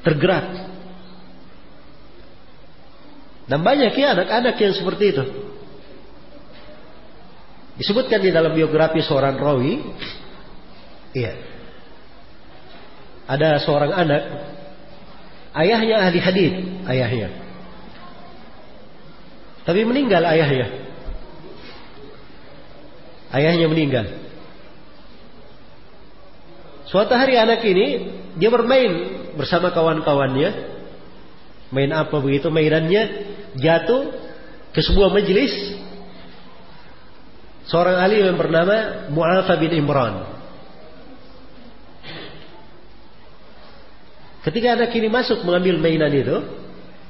[0.01, 0.71] tergerak.
[3.45, 5.23] Dan banyak ya anak-anak yang seperti itu.
[7.75, 9.81] Disebutkan di dalam biografi seorang rawi,
[11.15, 11.33] iya.
[13.27, 14.23] Ada seorang anak,
[15.55, 16.53] ayahnya ahli hadis,
[16.89, 17.29] ayahnya.
[19.63, 20.67] Tapi meninggal ayahnya.
[23.31, 24.05] Ayahnya meninggal.
[26.91, 28.91] Suatu hari anak ini dia bermain
[29.39, 30.81] bersama kawan-kawannya.
[31.71, 34.11] Main apa begitu mainannya jatuh
[34.75, 35.55] ke sebuah majelis
[37.71, 40.40] Seorang ahli yang bernama Mu'afa bin Imran.
[44.41, 46.37] Ketika anak ini masuk mengambil mainan itu,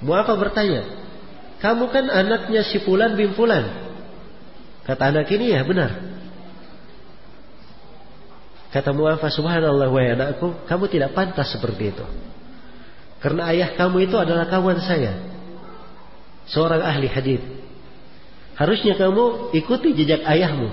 [0.03, 0.83] Mu'afa bertanya,
[1.63, 3.91] kamu kan anaknya si Fulan bin Fulan.
[4.83, 5.95] Kata anak ini ya benar.
[8.75, 12.05] Kata Mu'afa subhanallah wahai anakku, kamu tidak pantas seperti itu.
[13.21, 15.13] Karena ayah kamu itu adalah kawan saya.
[16.49, 17.43] Seorang ahli hadis.
[18.57, 20.67] Harusnya kamu ikuti jejak ayahmu.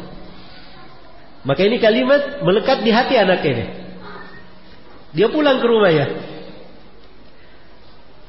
[1.46, 3.66] Maka ini kalimat melekat di hati anak ini.
[5.14, 6.06] Dia pulang ke rumah ya.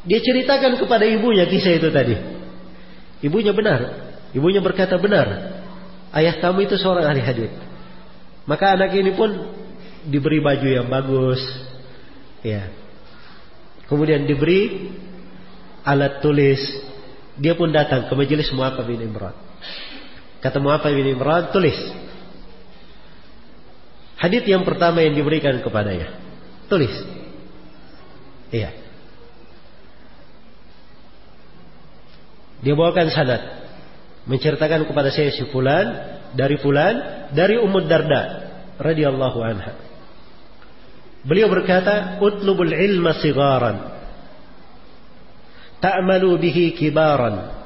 [0.10, 2.18] Dia ceritakan kepada ibunya kisah itu tadi.
[3.22, 4.10] Ibunya benar.
[4.34, 5.54] Ibunya berkata benar.
[6.10, 7.54] Ayah kamu itu seorang ahli hadis.
[8.50, 9.30] Maka anak ini pun
[10.10, 11.38] diberi baju yang bagus.
[12.42, 12.74] Ya.
[13.86, 14.90] Kemudian diberi
[15.86, 16.58] alat tulis.
[17.38, 19.38] Dia pun datang ke majelis Mu'afa bin Imran.
[20.42, 21.78] Kata Mu'afa bin Imran, tulis.
[24.18, 26.18] Hadith yang pertama yang diberikan kepadanya.
[26.68, 26.92] Tulis.
[28.50, 28.89] Iya.
[32.60, 33.42] Dia bawakan sanad.
[34.28, 35.86] Menceritakan kepada saya si fulan
[36.36, 38.22] dari fulan dari Ummu Darda
[38.78, 39.74] radhiyallahu anha.
[41.26, 43.78] Beliau berkata, "Utlubul ilma sigaran.
[45.82, 47.60] Ta'malu bihi kibaran."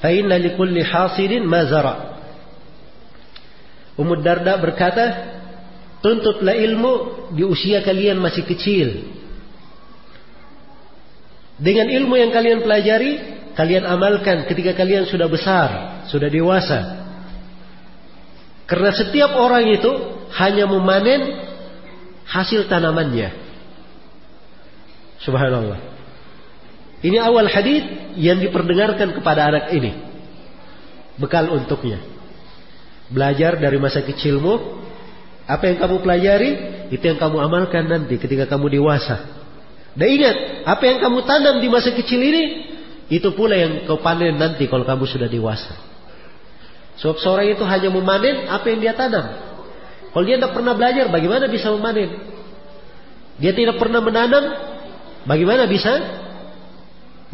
[0.00, 2.16] Fa'inna likulli hasidin mazara.
[4.00, 5.04] Ummu Darda berkata,
[6.00, 6.92] tuntutlah ilmu
[7.36, 8.88] di usia kalian masih kecil.
[11.60, 17.04] Dengan ilmu yang kalian pelajari, kalian amalkan ketika kalian sudah besar, sudah dewasa.
[18.64, 19.92] Karena setiap orang itu
[20.32, 21.44] hanya memanen
[22.24, 23.36] hasil tanamannya.
[25.20, 25.76] Subhanallah.
[27.04, 27.84] Ini awal hadis
[28.16, 29.92] yang diperdengarkan kepada anak ini.
[31.20, 32.00] Bekal untuknya.
[33.12, 34.80] Belajar dari masa kecilmu.
[35.44, 36.50] Apa yang kamu pelajari,
[36.96, 39.20] itu yang kamu amalkan nanti ketika kamu dewasa.
[39.92, 42.69] Dan ingat, apa yang kamu tanam di masa kecil ini,
[43.10, 45.74] itu pula yang kau panen nanti kalau kamu sudah dewasa.
[47.02, 49.26] Sebab seorang itu hanya memanen apa yang dia tanam.
[50.14, 52.10] Kalau dia tidak pernah belajar, bagaimana bisa memanen?
[53.42, 54.44] Dia tidak pernah menanam,
[55.26, 55.90] bagaimana bisa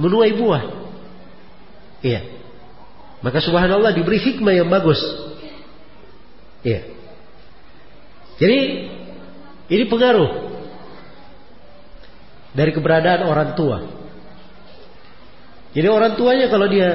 [0.00, 0.62] menuai buah.
[2.00, 2.20] Iya.
[3.20, 5.00] Maka subhanallah diberi hikmah yang bagus.
[6.64, 6.94] Iya.
[8.36, 8.58] Jadi
[9.72, 10.30] ini pengaruh
[12.54, 14.05] dari keberadaan orang tua.
[15.76, 16.88] Jadi orang tuanya kalau dia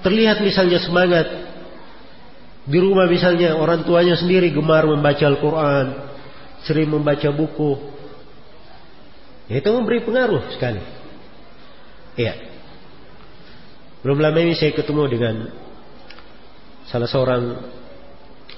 [0.00, 1.28] terlihat misalnya semangat
[2.64, 5.86] di rumah misalnya orang tuanya sendiri gemar membaca Al-Quran,
[6.64, 7.76] sering membaca buku,
[9.52, 10.80] ya itu memberi pengaruh sekali.
[12.16, 12.34] Iya.
[14.00, 15.36] Belum lama ini saya ketemu dengan
[16.88, 17.42] salah seorang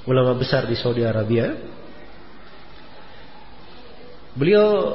[0.07, 1.59] ulama besar di Saudi Arabia.
[4.39, 4.95] Beliau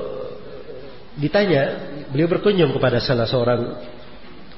[1.19, 1.63] ditanya,
[2.09, 3.61] beliau berkunjung kepada salah seorang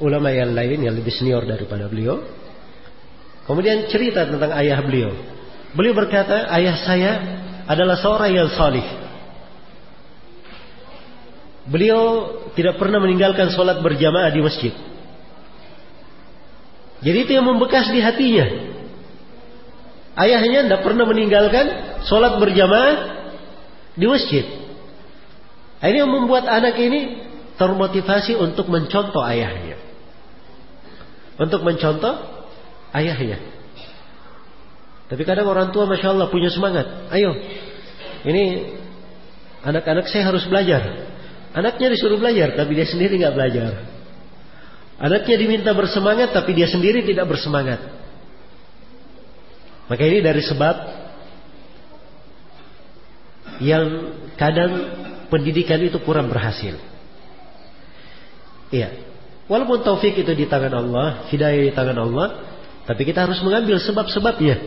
[0.02, 2.20] ulama yang lain yang lebih senior daripada beliau.
[3.46, 5.14] Kemudian cerita tentang ayah beliau.
[5.78, 7.12] Beliau berkata, ayah saya
[7.70, 8.86] adalah seorang yang salih.
[11.66, 12.02] Beliau
[12.54, 14.74] tidak pernah meninggalkan sholat berjamaah di masjid.
[17.06, 18.48] Jadi itu yang membekas di hatinya.
[20.16, 21.66] Ayahnya tidak pernah meninggalkan
[22.08, 22.94] sholat berjamaah
[23.94, 24.46] di masjid.
[25.86, 27.22] Ini yang membuat anak ini
[27.60, 29.85] termotivasi untuk mencontoh ayahnya.
[31.36, 32.16] Untuk mencontoh
[32.96, 33.40] ayahnya.
[35.06, 37.12] Tapi kadang orang tua Masya Allah punya semangat.
[37.14, 37.36] Ayo,
[38.26, 38.74] ini
[39.62, 41.12] anak-anak saya harus belajar.
[41.54, 43.72] Anaknya disuruh belajar, tapi dia sendiri nggak belajar.
[44.98, 47.80] Anaknya diminta bersemangat, tapi dia sendiri tidak bersemangat.
[49.86, 50.76] Maka ini dari sebab
[53.62, 53.86] yang
[54.36, 54.72] kadang
[55.30, 56.76] pendidikan itu kurang berhasil.
[58.74, 59.05] Iya.
[59.46, 62.28] Walaupun taufik itu di tangan Allah, hidayah di tangan Allah,
[62.90, 64.58] tapi kita harus mengambil sebab-sebabnya.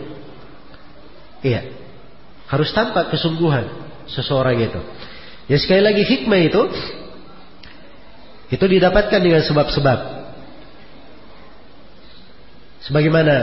[1.42, 1.74] Iya.
[2.46, 3.66] Harus tampak kesungguhan
[4.06, 4.80] seseorang itu.
[5.50, 6.62] Ya sekali lagi hikmah itu
[8.54, 9.98] itu didapatkan dengan sebab-sebab.
[12.86, 13.34] Sebagaimana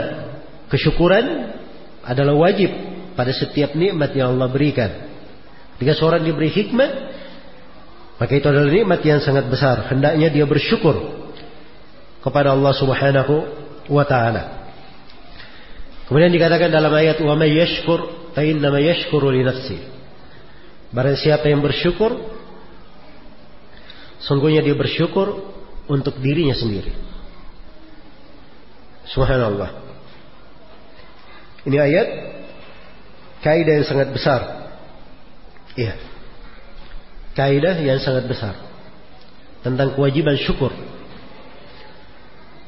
[0.72, 1.54] kesyukuran
[2.02, 2.72] adalah wajib
[3.14, 4.90] pada setiap nikmat yang Allah berikan.
[5.76, 6.90] Jika seorang diberi hikmah,
[8.16, 9.92] maka itu adalah nikmat yang sangat besar.
[9.92, 11.25] Hendaknya dia bersyukur
[12.26, 13.34] kepada Allah Subhanahu
[13.86, 14.74] wa taala.
[16.10, 19.78] Kemudian dikatakan dalam ayat wa may yashkur fa innama yashkuru li nafsi.
[20.90, 22.18] Barang siapa yang bersyukur
[24.18, 25.54] sungguhnya dia bersyukur
[25.86, 26.90] untuk dirinya sendiri.
[29.06, 29.86] Subhanallah.
[31.62, 32.08] Ini ayat
[33.42, 34.40] kaidah yang sangat besar.
[35.78, 35.94] Iya.
[37.38, 38.58] Kaidah yang sangat besar
[39.62, 40.74] tentang kewajiban syukur.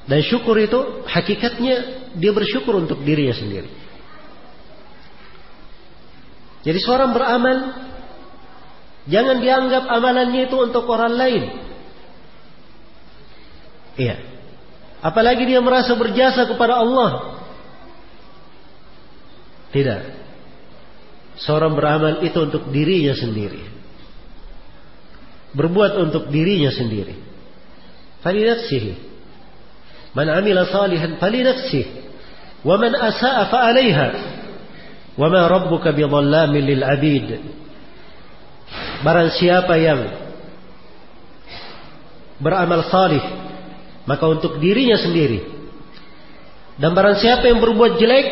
[0.09, 1.77] Dan syukur itu hakikatnya
[2.16, 3.68] dia bersyukur untuk dirinya sendiri.
[6.64, 7.59] Jadi seorang beramal
[9.05, 11.44] jangan dianggap amalannya itu untuk orang lain.
[14.01, 14.16] Iya.
[15.05, 17.40] Apalagi dia merasa berjasa kepada Allah.
[19.68, 20.01] Tidak.
[21.38, 23.62] Seorang beramal itu untuk dirinya sendiri.
[25.53, 27.14] Berbuat untuk dirinya sendiri.
[28.25, 29.08] Fali nafsihi.
[30.16, 31.90] Man amila salihan fali nafsihi.
[32.64, 34.09] Wa man asa'a alaiha.
[35.18, 37.29] Wa ma rabbuka bidhallamin lil abid.
[39.03, 40.01] Barang siapa yang
[42.38, 43.23] beramal salih
[44.09, 45.44] maka untuk dirinya sendiri.
[46.79, 48.27] Dan barang siapa yang berbuat jelek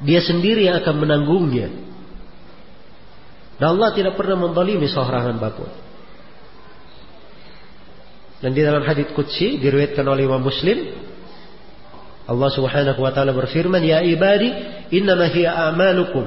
[0.00, 1.68] dia sendiri yang akan menanggungnya.
[3.60, 5.68] Dan Allah tidak pernah mendalimi seorang hamba pun.
[8.40, 10.96] Dan di dalam hadits qudsi diriwayatkan oleh Imam Muslim,
[12.24, 14.48] Allah Subhanahu wa taala berfirman, "Ya ibadi,
[14.96, 16.24] innama hiya a'malukum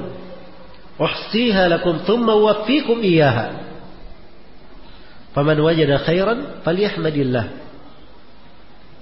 [0.94, 3.66] uhsiha lakum thumma uwaffikum iyyaha."
[5.34, 7.46] Faman wajada khairan falyahmadillah.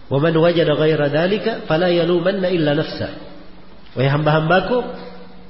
[0.09, 3.17] Wa man wajada ghaira dhalika fala yalumanna illa nafsahu.
[3.93, 4.79] Wahai hamba-hambaku,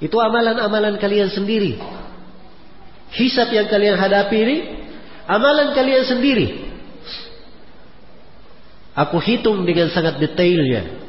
[0.02, 1.78] itu amalan-amalan kalian sendiri.
[3.14, 4.56] Hisab yang kalian hadapi ini,
[5.30, 6.71] amalan kalian sendiri.
[8.92, 11.00] Aku hitung dengan sangat detailnya.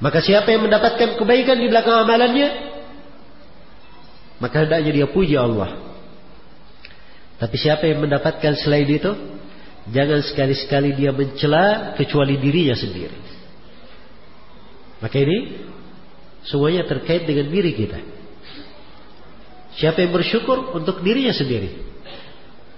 [0.00, 2.48] Maka siapa yang mendapatkan kebaikan di belakang amalannya,
[4.40, 5.76] maka hendaknya dia puji Allah.
[7.36, 9.12] Tapi siapa yang mendapatkan selain itu,
[9.92, 13.16] jangan sekali-sekali dia mencela kecuali dirinya sendiri.
[15.04, 15.38] Maka ini
[16.48, 18.00] semuanya terkait dengan diri kita.
[19.80, 21.70] Siapa yang bersyukur untuk dirinya sendiri.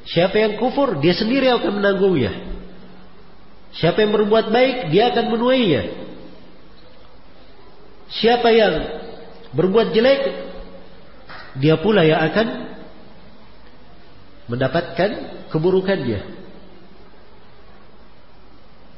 [0.07, 2.33] Siapa yang kufur, dia sendiri akan menanggungnya.
[3.73, 5.83] Siapa yang berbuat baik, dia akan menuainya.
[8.13, 8.75] Siapa yang
[9.57, 10.21] berbuat jelek,
[11.57, 12.47] dia pula yang akan
[14.53, 15.11] mendapatkan
[15.49, 16.21] keburukannya.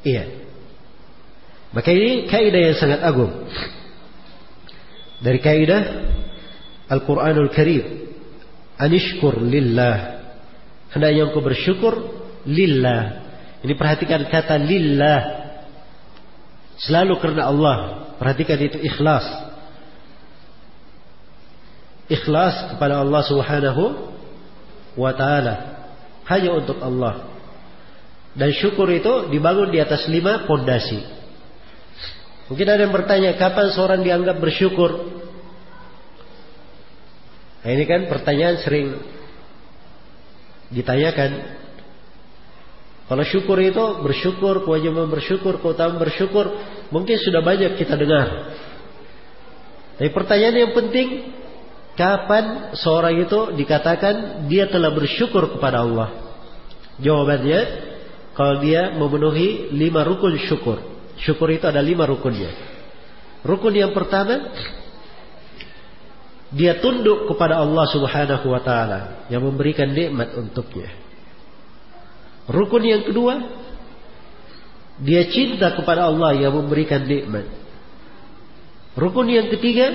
[0.04, 0.24] Iya.
[1.74, 3.32] Maka ini kaidah yang sangat agung.
[5.22, 5.82] Dari kaidah
[6.90, 8.14] Al-Quranul Karim.
[8.78, 10.22] Anishkur lillah.
[10.92, 11.94] Hendaknya engkau bersyukur
[12.46, 13.23] lillah.
[13.64, 15.20] Ini perhatikan kata lillah.
[16.76, 17.76] Selalu karena Allah.
[18.20, 19.24] Perhatikan itu ikhlas.
[22.12, 23.82] Ikhlas kepada Allah Subhanahu
[25.00, 25.54] wa taala.
[26.28, 27.24] Hanya untuk Allah.
[28.36, 31.00] Dan syukur itu dibangun di atas lima pondasi.
[32.52, 34.90] Mungkin ada yang bertanya, kapan seorang dianggap bersyukur?
[37.64, 39.00] Nah, ini kan pertanyaan sering
[40.68, 41.63] ditanyakan.
[43.04, 46.56] Kalau syukur itu bersyukur, kewajiban bersyukur, keutamaan bersyukur,
[46.88, 48.56] mungkin sudah banyak kita dengar.
[50.00, 51.08] Tapi pertanyaan yang penting,
[52.00, 56.08] kapan seorang itu dikatakan dia telah bersyukur kepada Allah?
[56.96, 57.60] Jawabannya,
[58.32, 60.80] kalau dia memenuhi lima rukun syukur.
[61.20, 62.50] Syukur itu ada lima rukunnya.
[63.44, 64.48] Rukun yang pertama,
[66.56, 71.03] dia tunduk kepada Allah Subhanahu wa taala yang memberikan nikmat untuknya.
[72.44, 73.40] Rukun yang kedua,
[75.00, 77.48] dia cinta kepada Allah yang memberikan nikmat.
[78.94, 79.90] Rukun yang ketiga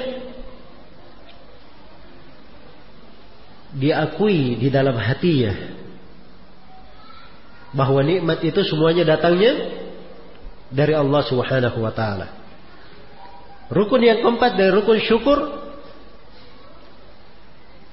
[3.79, 5.77] diakui di dalam hatinya
[7.69, 9.77] bahwa nikmat itu semuanya datangnya
[10.73, 12.27] dari Allah Subhanahu wa taala.
[13.69, 15.37] Rukun yang keempat dari rukun syukur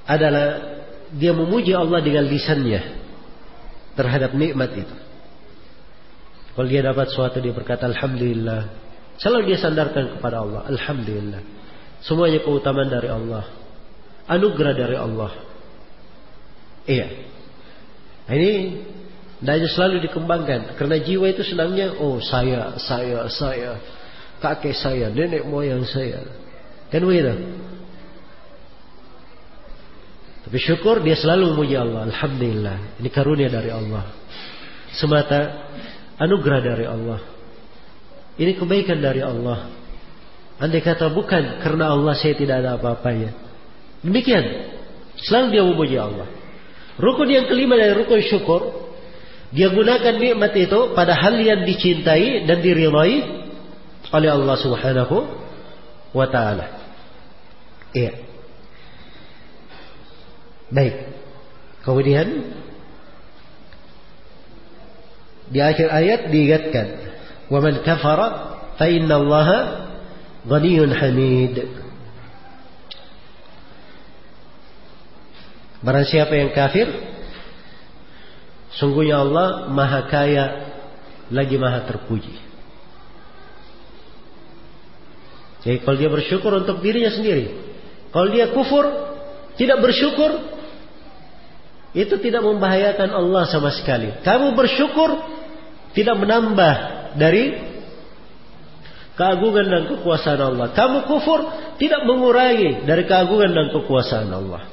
[0.09, 0.75] adalah
[1.13, 3.06] dia memuji Allah dengan lisannya
[3.97, 4.97] terhadap nikmat itu.
[6.57, 8.87] Kalau dia dapat sesuatu dia berkata alhamdulillah,
[9.17, 10.69] Selalu dia sandarkan kepada Allah.
[10.69, 11.41] Alhamdulillah.
[12.05, 13.49] Semuanya keutamaan dari Allah.
[14.29, 15.33] Anugerah dari Allah.
[16.85, 17.09] Iya.
[18.29, 18.53] Nah, ini
[19.37, 23.77] Daya selalu dikembangkan karena jiwa itu senangnya oh saya saya saya
[24.41, 26.25] kakek saya nenek moyang saya
[26.89, 27.37] kan begitu
[30.47, 34.07] tapi syukur dia selalu memuji Allah Alhamdulillah ini karunia dari Allah
[34.95, 35.69] semata
[36.17, 37.37] anugerah dari Allah
[38.37, 39.73] ini kebaikan dari Allah.
[40.61, 43.33] Andai kata bukan karena Allah saya tidak ada apa-apanya.
[44.05, 44.45] Demikian.
[45.17, 46.29] Selalu dia memuji Allah.
[47.01, 48.93] Rukun yang kelima dari rukun syukur.
[49.53, 53.17] Dia gunakan nikmat itu pada hal yang dicintai dan diridhai
[54.13, 55.17] oleh Allah subhanahu
[56.13, 56.67] wa ta'ala.
[57.97, 58.26] Iya.
[60.71, 60.95] Baik.
[61.87, 62.27] Kemudian
[65.47, 66.87] di akhir ayat diingatkan,
[67.47, 68.29] "Wa man kafara
[68.75, 69.49] fa inna Allah
[70.43, 71.55] ghaniyun hamid."
[75.87, 76.91] Barang siapa yang kafir,
[78.75, 80.45] sungguhnya Allah Maha Kaya
[81.31, 82.35] lagi Maha Terpuji.
[85.63, 87.55] Jadi kalau dia bersyukur untuk dirinya sendiri,
[88.11, 88.87] kalau dia kufur,
[89.59, 90.56] tidak bersyukur,
[91.95, 95.17] itu tidak membahayakan Allah sama sekali Kamu bersyukur
[95.95, 96.75] Tidak menambah
[97.17, 97.67] dari
[99.17, 100.77] keagungan dan kekuasaan Allah.
[100.77, 101.41] Kamu kufur
[101.81, 104.69] tidak mengurangi dari keagungan dan kekuasaan Allah.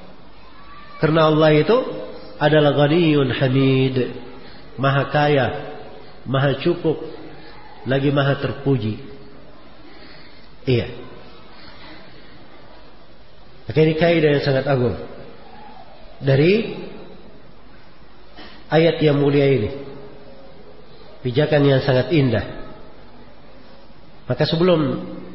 [1.00, 1.78] Karena Allah itu
[2.38, 3.96] adalah ghaniyun hamid,
[4.76, 5.48] maha kaya,
[6.28, 7.00] maha cukup,
[7.88, 9.00] lagi maha terpuji.
[10.68, 10.88] Iya.
[13.64, 14.96] Maka ini kaidah yang sangat agung.
[16.24, 16.84] Dari
[18.74, 19.70] ayat yang mulia ini.
[21.22, 22.46] Pijakan yang sangat indah.
[24.26, 24.80] Maka sebelum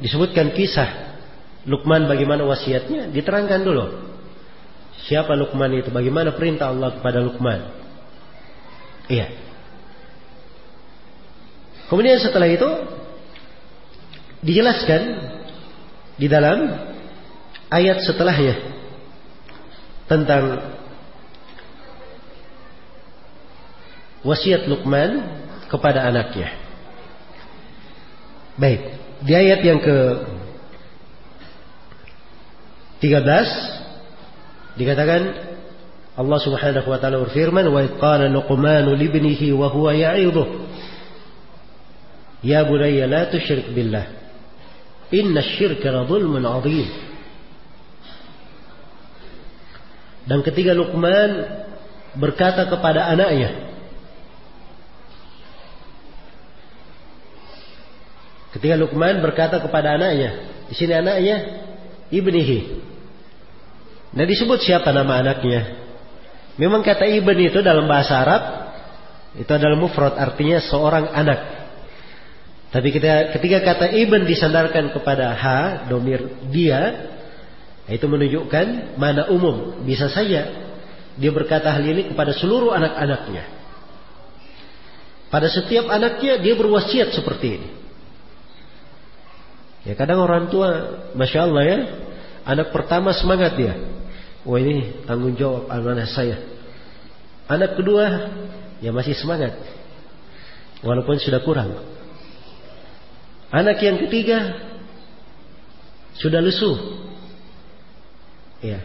[0.02, 1.06] disebutkan kisah
[1.68, 3.84] Lukman bagaimana wasiatnya, diterangkan dulu.
[5.04, 5.92] Siapa Lukman itu?
[5.92, 7.60] Bagaimana perintah Allah kepada Lukman?
[9.08, 9.32] Iya.
[11.88, 12.68] Kemudian setelah itu
[14.44, 15.02] dijelaskan
[16.20, 16.68] di dalam
[17.72, 18.56] ayat setelahnya
[20.08, 20.76] tentang
[24.26, 25.22] wasiat Lukman
[25.68, 26.54] kepada anaknya.
[28.58, 28.80] Baik,
[29.22, 29.96] di ayat yang ke
[32.98, 35.22] 13 dikatakan
[36.18, 40.66] Allah Subhanahu wa taala berfirman wa qala luqman li ibnihi wa huwa ya'idhu
[42.42, 44.06] Ya bunayya la tusyrik billah
[45.14, 46.90] inna syirka la dhulmun 'adzim
[50.26, 51.30] Dan ketiga Luqman
[52.18, 53.67] berkata kepada anaknya
[58.48, 60.30] Ketika Luqman berkata kepada anaknya,
[60.68, 61.36] di sini anaknya
[62.08, 62.60] ibnihi.
[64.16, 65.88] Nah disebut siapa nama anaknya?
[66.56, 68.42] Memang kata ibn itu dalam bahasa Arab
[69.38, 71.40] itu adalah mufrad artinya seorang anak.
[72.68, 77.08] Tapi ketika, ketika kata ibn disandarkan kepada ha, domir dia,
[77.88, 79.80] itu menunjukkan mana umum.
[79.86, 80.50] Bisa saja
[81.16, 83.44] dia berkata hal ini kepada seluruh anak-anaknya.
[85.28, 87.77] Pada setiap anaknya dia berwasiat seperti ini.
[89.86, 90.70] Ya kadang orang tua,
[91.14, 91.78] masya Allah ya,
[92.42, 93.74] anak pertama semangat dia.
[94.42, 96.40] Wah ini tanggung jawab amanah saya.
[97.48, 98.32] Anak kedua,
[98.82, 99.56] ya masih semangat,
[100.84, 101.74] walaupun sudah kurang.
[103.48, 104.60] Anak yang ketiga
[106.20, 106.76] sudah lesu.
[108.60, 108.84] Ya.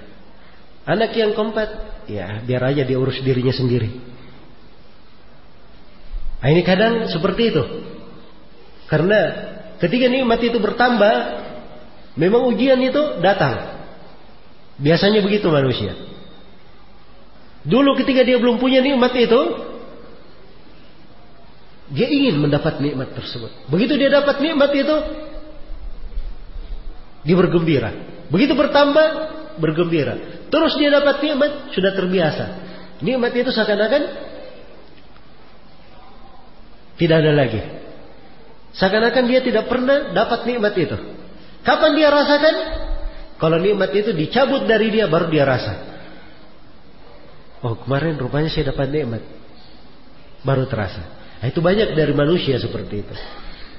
[0.87, 1.69] Anak yang keempat,
[2.07, 3.91] ya biar aja dia urus dirinya sendiri.
[6.43, 7.63] Nah, ini kadang seperti itu.
[8.91, 9.19] Karena
[9.81, 11.15] ketika nikmat itu bertambah,
[12.19, 13.81] memang ujian itu datang.
[14.77, 15.93] Biasanya begitu manusia.
[17.63, 19.41] Dulu ketika dia belum punya nikmat itu,
[21.93, 23.69] dia ingin mendapat nikmat tersebut.
[23.71, 24.95] Begitu dia dapat nikmat itu,
[27.23, 27.91] dia bergembira.
[28.27, 29.07] Begitu bertambah,
[29.61, 30.47] bergembira.
[30.51, 32.45] Terus dia dapat nikmat, sudah terbiasa.
[32.99, 34.03] Nikmat itu seakan-akan
[36.97, 37.61] tidak ada lagi.
[38.73, 40.97] Seakan-akan dia tidak pernah dapat nikmat itu.
[41.61, 42.55] Kapan dia rasakan?
[43.37, 45.73] Kalau nikmat itu dicabut dari dia, baru dia rasa.
[47.63, 49.23] Oh kemarin rupanya saya dapat nikmat.
[50.43, 50.99] Baru terasa.
[51.39, 53.15] Nah, itu banyak dari manusia seperti itu.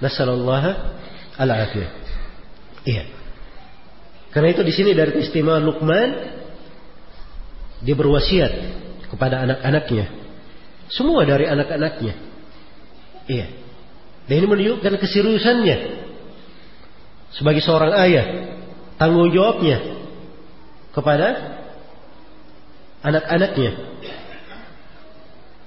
[0.00, 0.70] Nasallallahu
[1.36, 1.90] ala afiyah.
[2.84, 3.04] Iya.
[4.32, 6.10] Karena itu di sini dari istimewa Luqman
[7.84, 8.52] dia berwasiat
[9.12, 10.06] kepada anak-anaknya.
[10.88, 12.14] Semua dari anak-anaknya.
[13.28, 13.63] Iya.
[14.24, 15.76] Dan ini menunjukkan keseriusannya
[17.34, 18.26] sebagai seorang ayah,
[18.96, 19.82] tanggung jawabnya
[20.94, 21.60] kepada
[23.04, 23.72] anak-anaknya.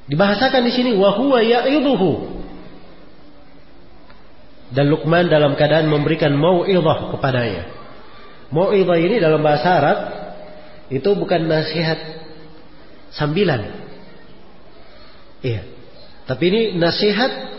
[0.08, 2.40] Dibahasakan di sini wahwa ya'idhuhu.
[4.72, 7.72] Dan Luqman dalam keadaan memberikan mau'idhah kepadanya.
[8.52, 9.98] Mau'idhah ini dalam bahasa Arab
[10.88, 12.00] itu bukan nasihat
[13.12, 13.68] sambilan.
[15.44, 15.68] Iya.
[16.28, 17.57] Tapi ini nasihat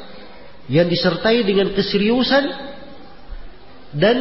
[0.69, 2.45] yang disertai dengan keseriusan
[3.97, 4.17] dan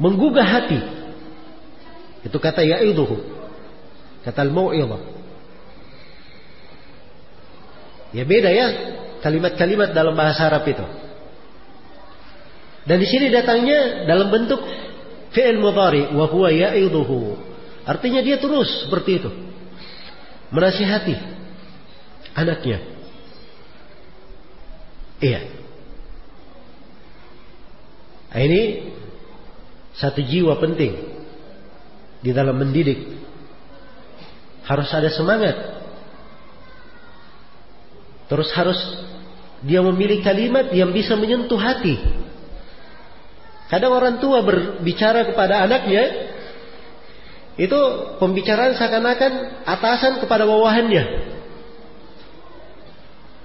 [0.00, 0.80] menggugah hati.
[2.24, 3.16] Itu kata ya'idhuhu.
[4.24, 5.02] Kata al-mau'idhah.
[8.16, 8.66] Ya beda ya
[9.20, 10.86] kalimat-kalimat dalam bahasa Arab itu.
[12.86, 14.62] Dan di sini datangnya dalam bentuk
[15.36, 17.36] fi'il mudhari wa huwa ya'idhuhu.
[17.84, 19.30] Artinya dia terus seperti itu.
[20.48, 21.14] Menasihati
[22.32, 22.95] anaknya.
[25.22, 25.40] Iya.
[28.36, 28.92] Nah, ini
[29.96, 30.92] satu jiwa penting
[32.20, 33.16] di dalam mendidik.
[34.66, 35.76] Harus ada semangat
[38.26, 38.78] Terus harus
[39.62, 41.94] dia memilih kalimat yang bisa menyentuh hati.
[43.66, 46.34] Kadang orang tua berbicara kepada anaknya,
[47.58, 47.80] itu
[48.22, 49.32] pembicaraan seakan-akan
[49.66, 51.34] atasan kepada bawahannya.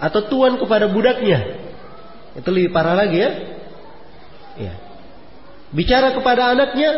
[0.01, 1.60] Atau tuan kepada budaknya.
[2.35, 3.31] Itu lebih parah lagi ya.
[4.55, 4.73] ya.
[5.71, 6.91] Bicara kepada anaknya,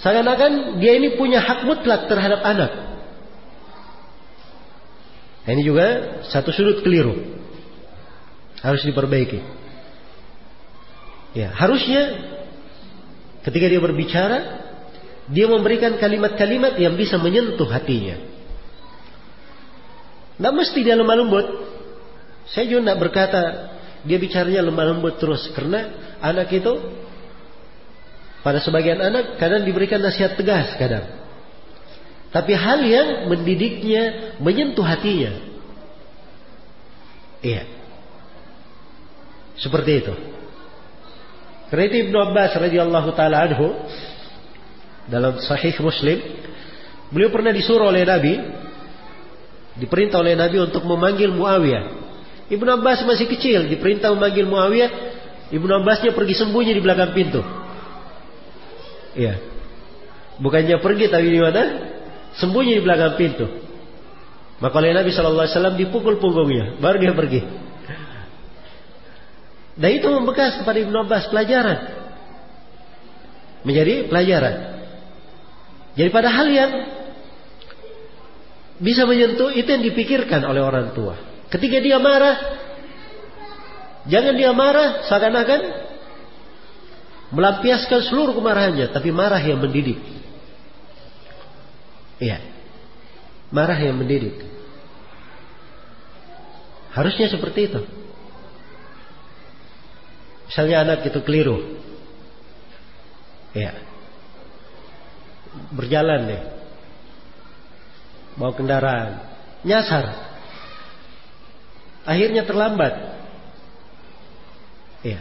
[0.00, 2.72] seakan-akan dia ini punya hak mutlak terhadap anak.
[5.44, 7.36] Nah, ini juga satu sudut keliru.
[8.64, 9.44] Harus diperbaiki.
[11.36, 12.16] Ya, harusnya
[13.44, 14.38] ketika dia berbicara,
[15.28, 18.16] dia memberikan kalimat-kalimat yang bisa menyentuh hatinya.
[20.40, 21.46] Tidak mesti lemah lembut.
[22.48, 23.42] Saya juga tidak berkata
[24.04, 25.48] dia bicaranya lemah lembut terus.
[25.56, 26.72] Karena anak itu
[28.44, 31.08] pada sebagian anak kadang diberikan nasihat tegas kadang.
[32.28, 35.32] Tapi hal yang mendidiknya, menyentuh hatinya.
[37.40, 37.64] Iya.
[39.56, 40.14] Seperti itu.
[41.70, 43.72] Karena Ibnu Abbas radhiyallahu taala anhu
[45.08, 46.20] dalam Sahih Muslim,
[47.14, 48.34] beliau pernah disuruh oleh Nabi,
[49.78, 52.03] diperintah oleh Nabi untuk memanggil Muawiyah.
[52.52, 54.90] Ibnu Abbas masih kecil, diperintah memanggil Muawiyah.
[55.52, 57.40] Ibnu Abbasnya pergi sembunyi di belakang pintu.
[59.16, 59.40] Iya.
[60.42, 61.62] Bukannya pergi tapi di mana?
[62.36, 63.46] Sembunyi di belakang pintu.
[64.58, 67.40] Maka oleh Nabi Shallallahu Alaihi Wasallam dipukul punggungnya, baru dia pergi.
[69.74, 71.78] Dan itu membekas kepada Ibnu Abbas pelajaran.
[73.66, 74.54] Menjadi pelajaran.
[75.94, 76.70] Jadi pada hal yang
[78.78, 81.33] bisa menyentuh itu yang dipikirkan oleh orang tua.
[81.54, 82.34] Ketika dia marah,
[84.10, 85.60] jangan dia marah seakan-akan
[87.30, 90.02] melampiaskan seluruh kemarahannya, tapi marah yang mendidik.
[92.18, 92.42] Iya.
[93.54, 94.34] Marah yang mendidik.
[96.90, 97.86] Harusnya seperti itu.
[100.50, 101.78] Misalnya anak itu keliru.
[103.54, 103.78] Iya.
[105.70, 106.42] Berjalan deh.
[108.42, 109.10] Bawa kendaraan.
[109.62, 110.33] Nyasar.
[112.04, 112.92] Akhirnya terlambat.
[115.04, 115.20] Iya.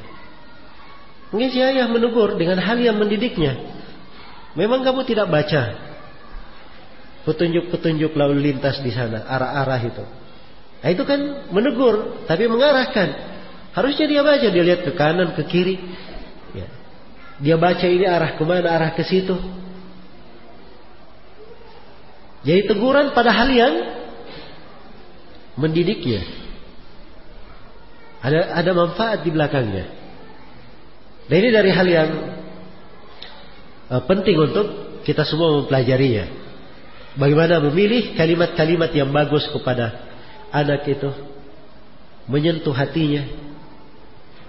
[1.31, 3.57] Mungkin si ayah menegur dengan hal yang mendidiknya.
[4.53, 5.93] Memang kamu tidak baca
[7.23, 10.03] petunjuk-petunjuk lalu lintas di sana, arah-arah itu.
[10.83, 13.33] Nah, itu kan menegur, tapi mengarahkan.
[13.73, 15.79] Harusnya dia baca, dia lihat ke kanan, ke kiri.
[16.53, 16.67] Ya.
[17.39, 19.33] Dia baca ini arah ke mana, arah ke situ.
[22.43, 23.73] Jadi teguran pada hal yang
[25.55, 26.42] mendidiknya.
[28.23, 29.85] Ada ada manfaat di belakangnya.
[31.27, 32.09] Dan ini dari hal yang
[33.91, 34.67] uh, penting untuk
[35.03, 36.41] kita semua mempelajarinya.
[37.19, 40.07] Bagaimana memilih kalimat-kalimat yang bagus kepada
[40.49, 41.11] anak itu,
[42.31, 43.27] menyentuh hatinya.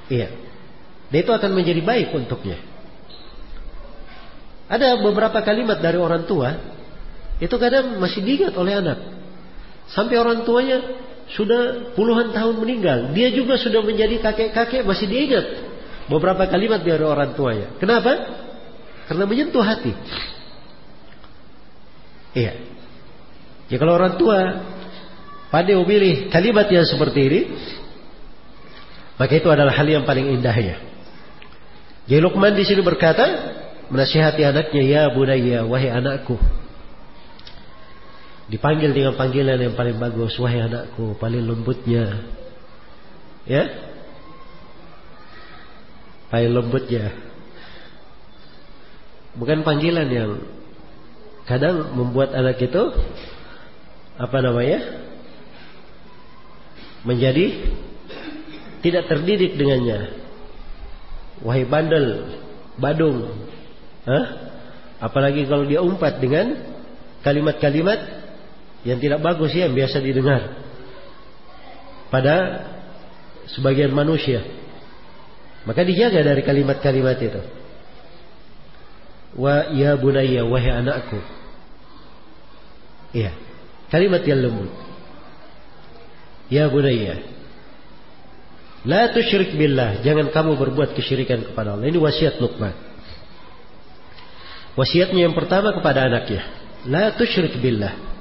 [0.07, 0.33] Iya.
[1.11, 2.63] Dan itu akan menjadi baik untuknya.
[4.71, 6.57] Ada beberapa kalimat dari orang tua
[7.43, 8.99] itu kadang masih diingat oleh anak.
[9.93, 10.81] Sampai orang tuanya
[11.33, 13.17] sudah puluhan tahun meninggal.
[13.17, 15.47] Dia juga sudah menjadi kakek-kakek masih diingat.
[16.05, 17.73] Beberapa kalimat dari orang tuanya.
[17.81, 18.13] Kenapa?
[19.09, 19.93] Karena menyentuh hati.
[22.37, 22.53] Iya.
[23.73, 24.39] Ya kalau orang tua
[25.49, 27.41] pandai memilih kalimat yang seperti ini,
[29.17, 30.83] maka itu adalah hal yang paling indahnya.
[32.05, 33.25] Jadi Luqman di sini berkata,
[33.89, 36.37] menasihati anaknya, ya bunayya, wahai anakku,
[38.45, 42.29] Dipanggil dengan panggilan yang paling bagus, wahai anakku, paling lembutnya.
[43.49, 43.65] Ya?
[46.29, 47.13] Paling lembutnya.
[49.35, 50.31] Bukan panggilan yang
[51.49, 52.83] kadang membuat anak itu
[54.21, 55.05] apa namanya?
[57.05, 57.69] menjadi
[58.81, 60.25] tidak terdidik dengannya.
[61.45, 62.37] Wahai bandel,
[62.81, 63.29] badung.
[64.09, 64.25] Hah?
[65.05, 66.57] Apalagi kalau dia umpat dengan
[67.21, 68.24] kalimat-kalimat
[68.85, 70.61] yang tidak bagus ya yang biasa didengar
[72.13, 72.37] pada
[73.51, 74.45] sebagian manusia.
[75.65, 77.43] Maka dijaga dari kalimat-kalimat itu.
[79.35, 81.19] Wa ya bunayya wahai anakku.
[83.17, 83.33] Iya.
[83.89, 84.71] Kalimat yang lembut.
[86.53, 87.25] Ya bunayya.
[88.85, 90.05] La tusyrik billah.
[90.05, 91.89] Jangan kamu berbuat kesyirikan kepada Allah.
[91.89, 92.77] Ini wasiat Luqman.
[94.77, 96.45] Wasiatnya yang pertama kepada anaknya.
[96.85, 98.14] La tusyrik billah.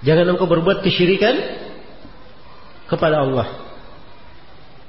[0.00, 1.36] Jangan engkau berbuat kesyirikan
[2.88, 3.48] kepada Allah.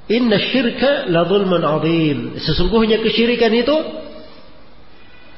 [0.08, 2.40] Inna syirka la zulman azim.
[2.40, 3.76] Sesungguhnya kesyirikan itu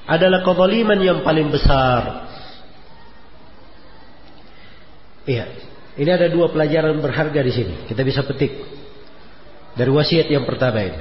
[0.06, 2.30] adalah kezaliman yang paling besar.
[5.26, 5.46] Iya.
[5.94, 7.74] Ini ada dua pelajaran berharga di sini.
[7.86, 8.50] Kita bisa petik
[9.78, 11.00] dari wasiat yang pertama ini.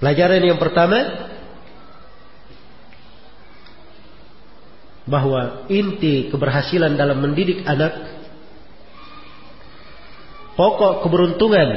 [0.00, 0.98] Pelajaran yang pertama
[5.08, 7.90] bahwa inti keberhasilan dalam mendidik anak
[10.54, 11.68] pokok keberuntungan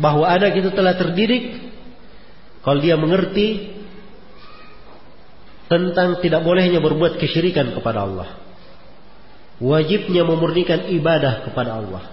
[0.00, 1.60] bahwa anak itu telah terdidik
[2.64, 3.76] kalau dia mengerti
[5.68, 8.50] tentang tidak bolehnya berbuat kesyirikan kepada Allah
[9.60, 12.04] wajibnya memurnikan ibadah kepada Allah.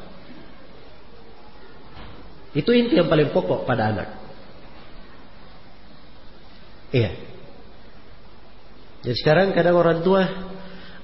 [2.52, 4.10] Itu inti yang paling pokok pada anak.
[6.92, 7.12] Iya.
[9.08, 10.28] Jadi sekarang kadang orang tua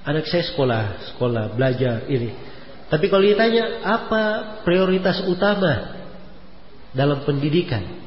[0.04, 2.36] Anak saya sekolah, sekolah, belajar ini.
[2.92, 4.22] Tapi kalau ditanya apa
[4.60, 6.04] prioritas utama
[6.92, 8.04] dalam pendidikan?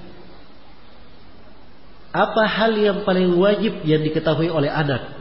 [2.13, 5.17] Apa hal yang paling wajib yang diketahui oleh anak?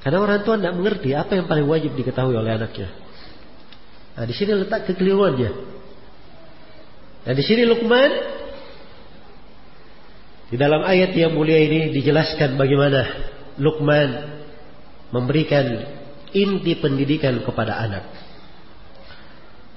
[0.00, 2.88] Karena orang tua tidak mengerti apa yang paling wajib diketahui oleh anaknya.
[4.16, 5.50] Nah, di sini letak kekeliruannya.
[7.28, 8.37] Nah, di sini Luqman
[10.48, 13.04] di dalam ayat yang mulia ini dijelaskan bagaimana
[13.60, 14.10] Luqman
[15.12, 15.66] memberikan
[16.32, 18.04] inti pendidikan kepada anak.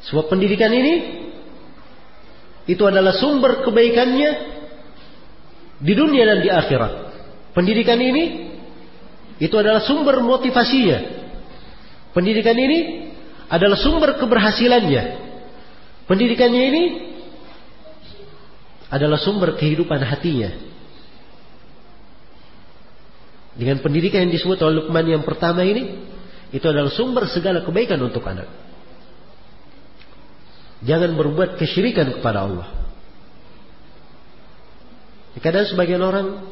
[0.07, 1.27] Sebab pendidikan ini
[2.71, 4.31] itu adalah sumber kebaikannya
[5.81, 6.93] di dunia dan di akhirat.
[7.51, 8.53] Pendidikan ini
[9.43, 11.19] itu adalah sumber motivasinya.
[12.15, 13.09] Pendidikan ini
[13.51, 15.03] adalah sumber keberhasilannya.
[16.07, 16.83] Pendidikannya ini
[18.91, 20.51] adalah sumber kehidupan hatinya.
[23.55, 26.07] Dengan pendidikan yang disebut oleh Luqman yang pertama ini,
[26.51, 28.51] itu adalah sumber segala kebaikan untuk anak.
[30.83, 32.67] Jangan berbuat kesyirikan kepada Allah.
[35.39, 36.43] Kadang sebagian orang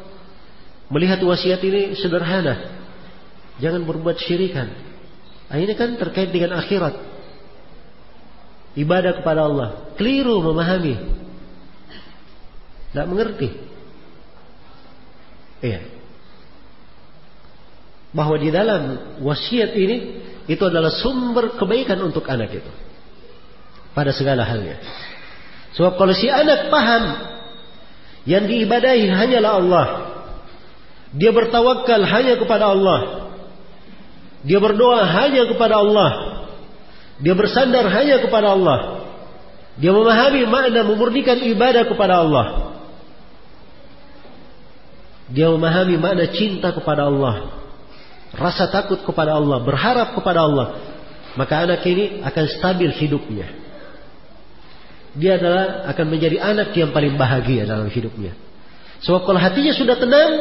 [0.89, 2.79] melihat wasiat ini sederhana.
[3.59, 4.71] Jangan berbuat syirikan.
[5.51, 6.95] Nah, ini kan terkait dengan akhirat.
[8.79, 9.69] Ibadah kepada Allah.
[9.99, 10.95] Keliru memahami.
[12.89, 13.49] Tidak mengerti.
[15.61, 15.81] Iya.
[18.09, 18.81] Bahwa di dalam
[19.21, 19.97] wasiat ini
[20.49, 22.71] itu adalah sumber kebaikan untuk anak itu.
[23.93, 24.81] Pada segala halnya.
[25.77, 27.03] Sebab kalau si anak paham
[28.25, 29.87] yang diibadahi hanyalah Allah.
[31.13, 33.29] Dia bertawakal hanya kepada Allah.
[34.45, 36.11] Dia berdoa hanya kepada Allah.
[37.19, 39.09] Dia bersandar hanya kepada Allah.
[39.77, 42.68] Dia memahami makna memurnikan ibadah kepada Allah.
[45.29, 47.61] Dia memahami makna cinta kepada Allah.
[48.33, 49.61] Rasa takut kepada Allah.
[49.61, 50.67] Berharap kepada Allah.
[51.37, 53.47] Maka anak ini akan stabil hidupnya.
[55.13, 58.33] Dia adalah akan menjadi anak yang paling bahagia dalam hidupnya.
[59.05, 60.31] Sebab kalau hatinya sudah tenang,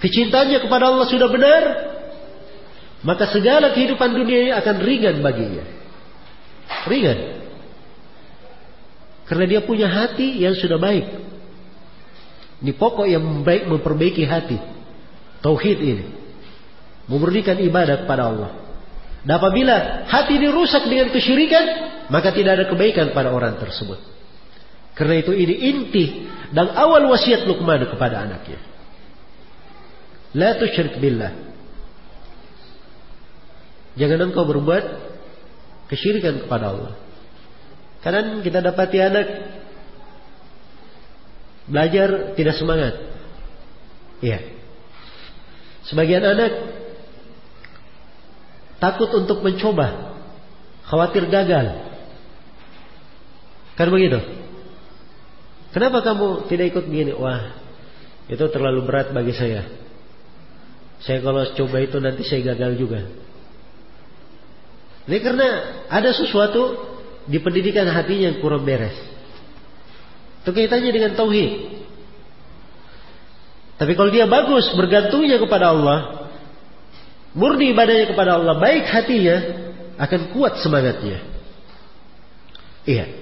[0.00, 1.62] kecintaannya kepada Allah sudah benar,
[3.00, 5.64] maka segala kehidupan dunia ini akan ringan baginya.
[6.88, 7.18] Ringan.
[9.24, 11.29] Karena dia punya hati yang sudah baik.
[12.60, 14.58] Ini pokok yang baik memperbaiki hati.
[15.40, 16.06] Tauhid ini.
[17.08, 18.50] Memurnikan ibadah kepada Allah.
[19.24, 21.64] Dan apabila hati ini rusak dengan kesyirikan,
[22.12, 24.00] maka tidak ada kebaikan pada orang tersebut.
[24.96, 26.04] Karena itu ini inti
[26.52, 28.60] dan awal wasiat Luqman kepada anaknya.
[30.36, 31.32] La tusyrik billah.
[33.98, 34.84] Jangan engkau berbuat
[35.90, 36.94] kesyirikan kepada Allah.
[38.00, 39.26] Kadang kita dapati anak
[41.70, 42.98] belajar tidak semangat.
[44.20, 44.42] Iya.
[45.86, 46.52] Sebagian anak
[48.82, 50.18] takut untuk mencoba,
[50.90, 51.88] khawatir gagal.
[53.78, 54.20] Kan begitu?
[55.70, 57.14] Kenapa kamu tidak ikut begini?
[57.14, 57.54] Wah,
[58.26, 59.64] itu terlalu berat bagi saya.
[61.00, 63.00] Saya kalau coba itu nanti saya gagal juga.
[65.08, 65.48] Ini karena
[65.88, 66.76] ada sesuatu
[67.24, 69.09] di pendidikan hatinya yang kurang beres.
[70.50, 71.78] Itu kaitannya dengan tauhid.
[73.78, 76.26] Tapi kalau dia bagus bergantungnya kepada Allah,
[77.38, 79.38] murni ibadahnya kepada Allah, baik hatinya,
[79.94, 81.22] akan kuat semangatnya.
[82.82, 83.14] Iya,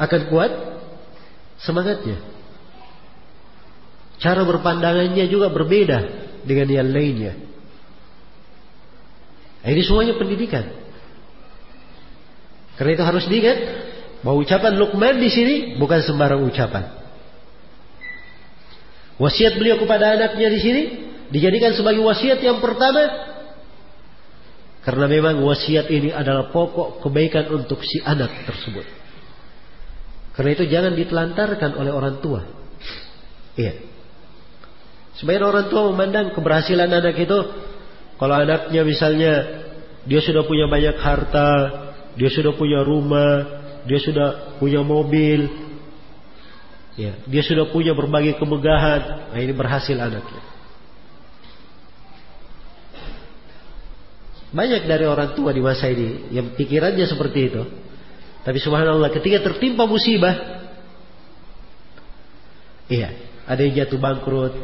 [0.00, 0.52] akan kuat
[1.60, 2.16] semangatnya.
[4.24, 6.00] Cara berpandangannya juga berbeda
[6.48, 7.36] dengan yang lainnya.
[9.68, 10.64] Ini semuanya pendidikan.
[12.80, 13.58] Karena itu harus diingat
[14.24, 17.04] bahwa ucapan Luqman di sini bukan sembarang ucapan.
[19.20, 20.82] Wasiat beliau kepada anaknya di sini
[21.28, 23.04] dijadikan sebagai wasiat yang pertama
[24.80, 28.84] karena memang wasiat ini adalah pokok kebaikan untuk si anak tersebut.
[30.34, 32.42] Karena itu jangan ditelantarkan oleh orang tua.
[33.54, 33.86] Iya.
[35.14, 37.38] Sebagian orang tua memandang keberhasilan anak itu
[38.18, 39.32] kalau anaknya misalnya
[40.04, 41.50] dia sudah punya banyak harta,
[42.18, 45.48] dia sudah punya rumah, dia sudah punya mobil,
[46.96, 49.32] ya, dia sudah punya berbagai kemegahan.
[49.32, 50.42] Nah, ini berhasil anaknya.
[54.54, 57.62] Banyak dari orang tua di masa ini yang pikirannya seperti itu.
[58.44, 60.62] Tapi subhanallah ketika tertimpa musibah,
[62.86, 63.18] iya,
[63.48, 64.54] ada yang jatuh bangkrut,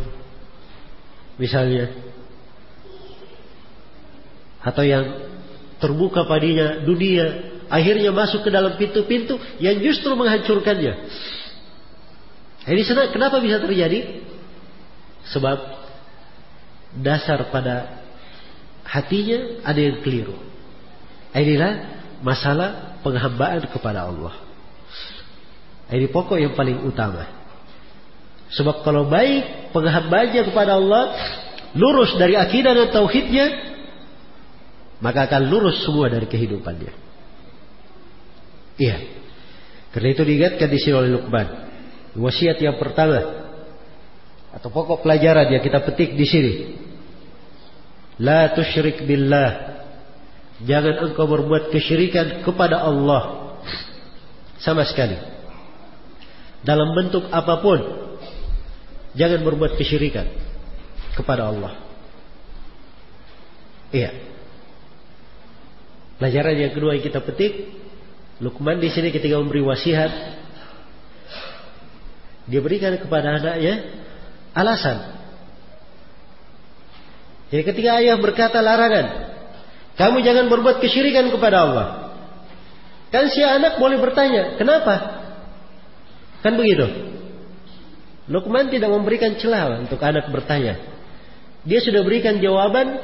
[1.41, 1.91] misalnya,
[4.61, 5.05] atau yang
[5.81, 10.95] terbuka padinya dunia, akhirnya masuk ke dalam pintu-pintu yang justru menghancurkannya.
[12.67, 12.83] Ini
[13.15, 14.21] kenapa bisa terjadi?
[15.31, 15.59] Sebab
[17.01, 18.05] dasar pada
[18.85, 20.35] hatinya ada yang keliru.
[21.31, 24.35] Inilah masalah penghambaan kepada Allah.
[25.91, 27.27] Ini pokok yang paling utama.
[28.51, 31.15] Sebab kalau baik penghambaannya kepada Allah,
[31.79, 33.47] lurus dari akidah dan tauhidnya,
[34.99, 37.10] maka akan lurus semua dari kehidupannya.
[38.81, 38.97] Iya.
[39.93, 41.49] Karena itu diingatkan di sini oleh Luqman.
[42.17, 43.53] Wasiat yang pertama
[44.51, 46.53] atau pokok pelajaran yang kita petik di sini.
[48.19, 49.79] La tusyrik billah.
[50.65, 53.57] Jangan engkau berbuat kesyirikan kepada Allah
[54.61, 55.17] sama sekali.
[56.61, 57.81] Dalam bentuk apa pun
[59.17, 60.29] jangan berbuat kesyirikan
[61.17, 61.81] kepada Allah.
[63.91, 64.13] Iya.
[66.21, 67.80] Pelajaran yang kedua yang kita petik,
[68.41, 70.13] Lukman di sini ketika memberi wasiat,
[72.49, 74.01] dia berikan kepada anaknya
[74.57, 75.21] alasan.
[77.53, 79.07] Jadi ketika ayah berkata larangan,
[80.01, 81.87] kamu jangan berbuat kesyirikan kepada Allah.
[83.13, 85.21] Kan si anak boleh bertanya, kenapa?
[86.41, 86.87] Kan begitu.
[88.31, 90.79] Lukman tidak memberikan celah untuk anak bertanya.
[91.67, 93.03] Dia sudah berikan jawaban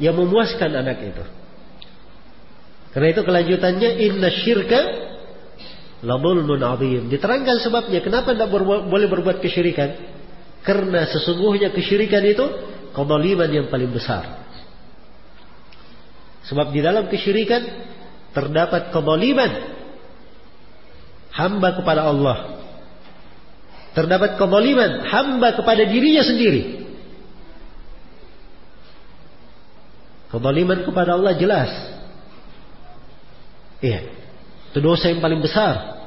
[0.00, 1.39] yang memuaskan anak itu.
[2.90, 4.80] Karena itu kelanjutannya inna syirka
[6.02, 7.06] ladulmun azim.
[7.06, 9.94] Diterangkan sebabnya kenapa tidak berbuat, boleh berbuat kesyirikan?
[10.66, 12.44] Karena sesungguhnya kesyirikan itu
[12.92, 14.42] kezaliman yang paling besar.
[16.50, 17.62] Sebab di dalam kesyirikan
[18.34, 19.52] terdapat kezaliman
[21.30, 22.38] hamba kepada Allah.
[23.94, 26.82] Terdapat kezaliman hamba kepada dirinya sendiri.
[30.34, 31.99] Kezaliman kepada Allah jelas
[33.80, 34.00] Iya.
[34.70, 36.00] Itu dosa yang paling besar.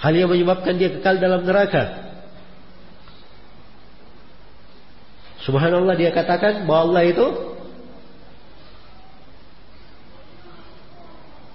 [0.00, 2.10] Hal yang menyebabkan dia kekal dalam neraka.
[5.44, 7.26] Subhanallah dia katakan bahwa Allah itu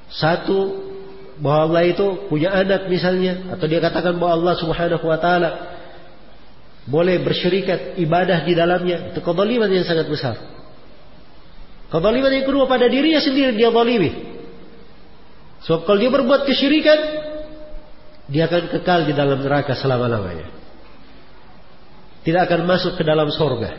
[0.10, 0.58] satu
[1.41, 5.50] bahwa Allah itu punya anak misalnya atau dia katakan bahwa Allah Subhanahu wa taala
[6.86, 10.38] boleh bersyirikat ibadah di dalamnya itu kezaliman yang sangat besar.
[11.89, 14.35] Kezaliman yang kedua pada dirinya sendiri dia zalimi.
[15.66, 16.99] Sebab kalau dia berbuat kesyirikan
[18.26, 20.49] dia akan kekal di dalam neraka selama-lamanya.
[22.26, 23.78] Tidak akan masuk ke dalam sorga.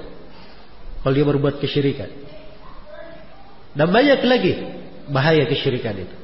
[1.02, 2.10] Kalau dia berbuat kesyirikan.
[3.74, 4.52] Dan banyak lagi
[5.10, 6.16] bahaya kesyirikan itu.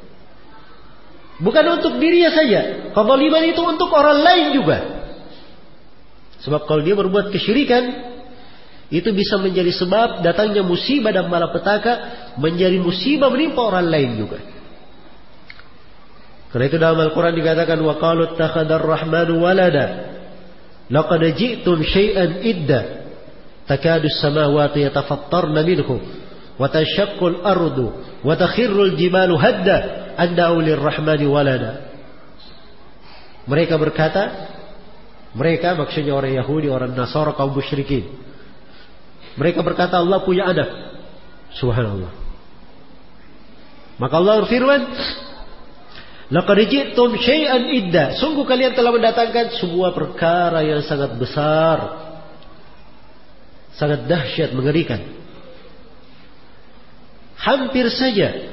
[1.43, 2.95] Bukan untuk dirinya saja.
[2.95, 4.79] Kezaliman itu untuk orang lain juga.
[6.47, 8.15] Sebab kalau dia berbuat kesyirikan,
[8.91, 11.93] itu bisa menjadi sebab datangnya musibah dan malapetaka
[12.39, 14.52] menjadi musibah menimpa orang lain juga.
[16.53, 20.13] Karena itu dalam Al-Quran dikatakan wa qalu takhadar rahmanu walada
[20.93, 22.81] laqad ji'tum syai'an idda
[23.65, 25.97] takadu as-samawati yatafattarna minhu
[26.61, 30.37] wa tashaqqu al-ardu wa takhirru al-jibalu hadda an
[31.25, 31.89] walada
[33.49, 34.53] Mereka berkata
[35.33, 38.05] mereka maksudnya orang Yahudi, orang Nasara, kaum musyrikin.
[39.41, 40.69] Mereka berkata Allah punya anak.
[41.57, 42.13] Subhanallah.
[43.97, 44.81] Maka Allah berfirman,
[46.33, 48.17] Laqad ji'tum syai'an idda.
[48.17, 52.09] Sungguh kalian telah mendatangkan sebuah perkara yang sangat besar.
[53.77, 55.01] Sangat dahsyat, mengerikan.
[57.37, 58.49] Hampir saja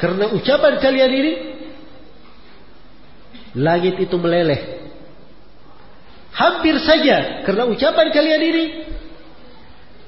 [0.00, 1.32] karena ucapan kalian ini
[3.58, 4.80] langit itu meleleh.
[6.32, 8.64] Hampir saja karena ucapan kalian ini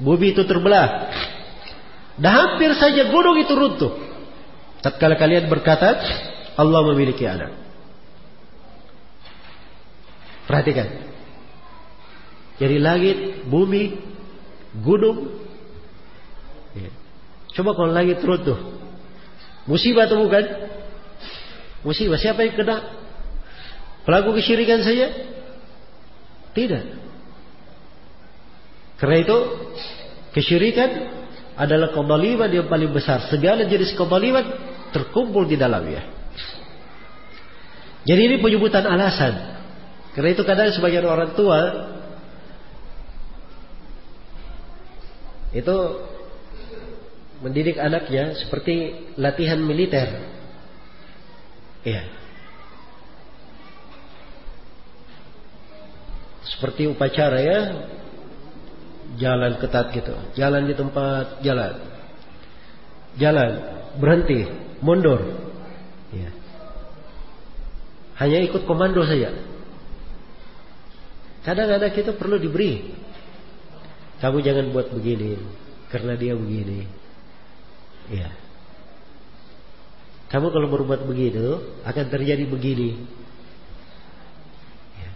[0.01, 1.13] bumi itu terbelah.
[2.17, 3.93] Dan hampir saja gunung itu runtuh.
[4.81, 5.99] Tatkala kalian berkata,
[6.57, 7.53] Allah memiliki anak.
[10.44, 10.88] Perhatikan.
[12.61, 13.96] Jadi langit, bumi,
[14.84, 15.32] gunung.
[16.76, 16.90] Ya.
[17.57, 18.59] Coba kalau langit runtuh.
[19.64, 20.44] Musibah atau bukan?
[21.86, 22.18] Musibah.
[22.20, 22.76] Siapa yang kena?
[24.03, 25.09] Pelaku kesyirikan saja?
[26.53, 26.84] Tidak.
[28.98, 29.38] Karena itu
[30.36, 30.90] kesyirikan
[31.59, 33.26] adalah kebaliman yang paling besar.
[33.30, 34.46] Segala jenis kebaliman
[34.94, 36.22] terkumpul di dalamnya.
[38.03, 39.55] Jadi ini penyebutan alasan.
[40.12, 41.61] Karena itu kadang sebagian orang tua
[45.53, 45.76] itu
[47.40, 50.09] mendidik anaknya seperti latihan militer.
[51.82, 52.05] Iya.
[56.46, 57.61] Seperti upacara ya.
[59.12, 60.14] Jalan ketat gitu.
[60.34, 61.74] Jalan di tempat jalan.
[63.20, 63.50] Jalan,
[64.00, 64.48] berhenti,
[64.80, 65.20] mundur.
[66.16, 66.41] Ya.
[68.21, 69.33] Hanya ikut komando saja.
[71.43, 72.95] Kadang-kadang kita perlu diberi.
[74.23, 75.35] Kamu jangan buat begini
[75.91, 76.87] karena dia begini.
[78.11, 78.31] Ya.
[80.31, 83.03] Kamu kalau berbuat begitu akan terjadi begini.
[84.97, 85.11] Ya.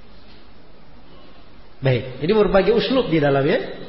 [1.81, 3.87] Baik, ini berbagai uslub di dalamnya.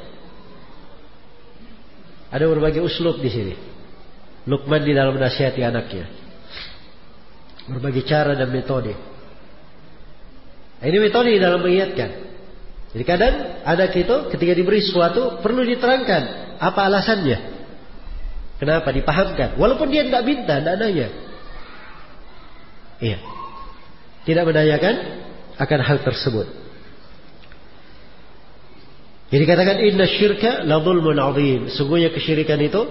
[2.32, 3.56] Ada berbagai uslub di sini.
[4.48, 6.27] Lukman di dalam nasihati anaknya.
[7.68, 8.96] Berbagai cara dan metode.
[10.78, 12.28] Ini metode dalam mengingatkan.
[12.96, 13.34] Jadi kadang
[13.68, 17.40] anak itu ketika diberi sesuatu perlu diterangkan apa alasannya.
[18.58, 19.60] Kenapa dipahamkan.
[19.60, 21.08] Walaupun dia tidak minta, tidak nanya.
[22.98, 23.18] Iya.
[24.26, 24.96] Tidak menanyakan
[25.62, 26.48] akan hal tersebut.
[29.28, 31.68] Jadi katakan inna syirka la zulmun azim.
[31.70, 32.82] Sungguhnya kesyirikan itu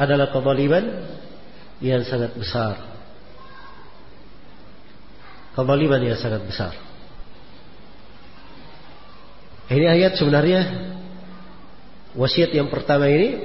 [0.00, 0.84] adalah kezaliman
[1.78, 2.97] yang sangat besar
[5.58, 6.70] kezaliman yang sangat besar.
[9.68, 10.60] Ini ayat sebenarnya
[12.14, 13.42] wasiat yang pertama ini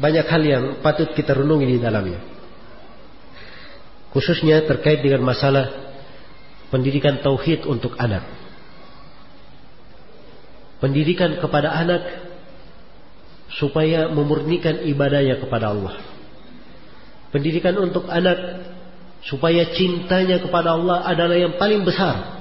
[0.00, 2.20] banyak hal yang patut kita renungi di dalamnya.
[4.16, 5.70] Khususnya terkait dengan masalah
[6.72, 8.24] pendidikan tauhid untuk anak.
[10.80, 12.02] Pendidikan kepada anak
[13.52, 16.00] supaya memurnikan ibadahnya kepada Allah.
[17.30, 18.69] Pendidikan untuk anak
[19.24, 22.40] supaya cintanya kepada Allah adalah yang paling besar.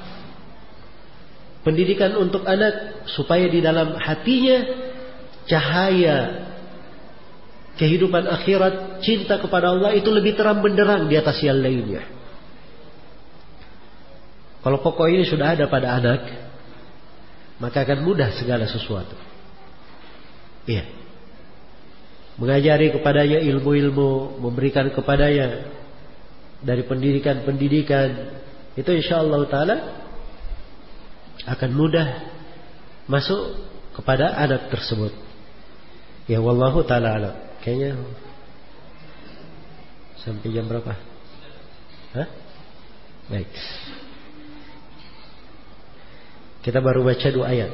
[1.59, 4.57] Pendidikan untuk anak supaya di dalam hatinya
[5.43, 6.47] cahaya
[7.75, 12.03] kehidupan akhirat, cinta kepada Allah itu lebih terang benderang di atas yang lainnya.
[14.59, 16.21] Kalau pokok ini sudah ada pada anak,
[17.63, 19.15] maka akan mudah segala sesuatu.
[20.67, 20.84] Iya.
[22.39, 25.78] Mengajari kepadanya ilmu-ilmu, memberikan kepadanya
[26.60, 28.10] dari pendidikan-pendidikan
[28.76, 29.76] itu insya Allah taala
[31.47, 32.07] akan mudah
[33.07, 33.55] masuk
[33.95, 35.12] kepada anak tersebut.
[36.30, 37.36] Ya wallahu taala alam.
[37.64, 37.99] Kayaknya
[40.24, 40.93] sampai jam berapa?
[42.16, 42.28] Hah?
[43.32, 43.49] Baik.
[46.60, 47.72] Kita baru baca dua ayat.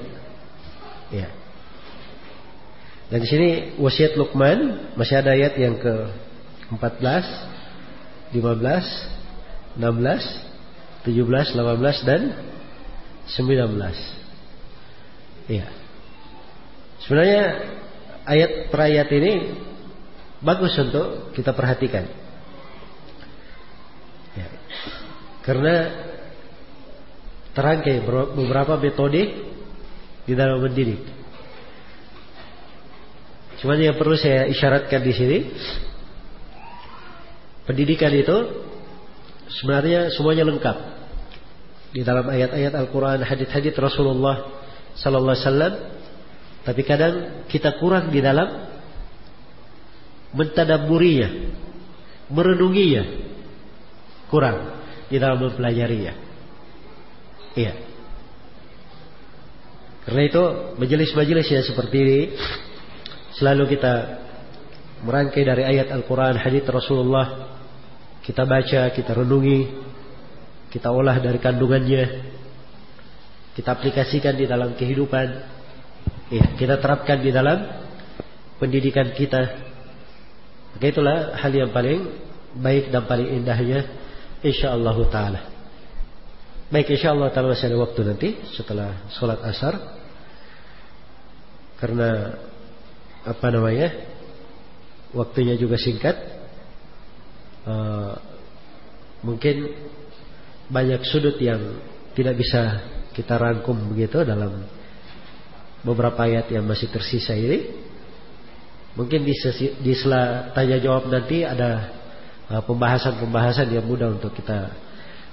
[1.09, 1.29] Ya.
[3.09, 5.93] Dan di sini wasiat Luqman masih ada ayat yang ke
[6.73, 7.54] 14,
[8.33, 9.85] 15, 16,
[11.05, 12.21] 17, 18 dan
[13.29, 14.25] 19.
[15.49, 15.65] Ya.
[17.05, 17.43] Sebenarnya
[18.25, 19.33] ayat per ayat ini
[20.41, 22.09] bagus untuk kita perhatikan.
[24.33, 24.49] Ya.
[25.45, 25.75] Karena
[27.53, 28.01] terangkai
[28.35, 29.21] beberapa metode
[30.25, 30.99] di dalam mendidik.
[33.61, 35.37] Cuma yang perlu saya isyaratkan di sini,
[37.65, 38.37] pendidikan itu
[39.61, 40.77] sebenarnya semuanya lengkap
[41.95, 44.51] di dalam ayat-ayat Al-Quran, hadits-hadits Rasulullah
[44.99, 45.73] Sallallahu Alaihi Wasallam.
[46.65, 48.67] Tapi kadang kita kurang di dalam
[50.35, 51.29] mentadaburinya,
[52.27, 53.03] merenunginya,
[54.27, 56.13] kurang di dalam mempelajarinya.
[57.55, 57.73] Iya.
[60.03, 60.43] Karena itu
[60.83, 62.19] majelis-majelis yang seperti ini
[63.39, 63.93] selalu kita
[65.05, 67.54] merangkai dari ayat Al-Quran, hadits Rasulullah,
[68.25, 69.69] kita baca, kita renungi,
[70.73, 72.33] kita olah dari kandungannya,
[73.53, 75.27] kita aplikasikan di dalam kehidupan,
[76.33, 77.85] ya, kita terapkan di dalam
[78.57, 79.61] pendidikan kita.
[80.73, 82.01] Maka itulah hal yang paling
[82.57, 83.85] baik dan paling indahnya,
[84.41, 85.41] insyaallah taala.
[86.73, 89.77] Baik, insyaallah taala masih ada waktu nanti setelah sholat asar,
[91.77, 92.41] karena
[93.21, 93.93] apa namanya
[95.13, 96.34] waktunya juga singkat
[97.65, 98.13] uh,
[99.25, 99.73] mungkin
[100.69, 101.61] banyak sudut yang
[102.17, 102.81] tidak bisa
[103.13, 104.65] kita rangkum begitu dalam
[105.85, 107.85] beberapa ayat yang masih tersisa ini
[108.97, 111.93] mungkin di, sesi, di sela tanya jawab nanti ada
[112.49, 114.73] uh, pembahasan-pembahasan yang mudah untuk kita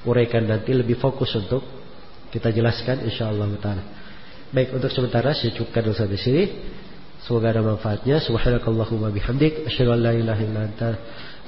[0.05, 1.63] uraikan nanti lebih fokus untuk
[2.33, 3.85] kita jelaskan insyaallah taala.
[4.53, 6.45] Baik untuk sementara saya cukupkan sampai sini.
[7.23, 8.19] Semoga ada manfaatnya.
[8.21, 9.65] Subhanakallahumma bihamdik.
[9.65, 10.91] Asyhadu an la ilaha illa anta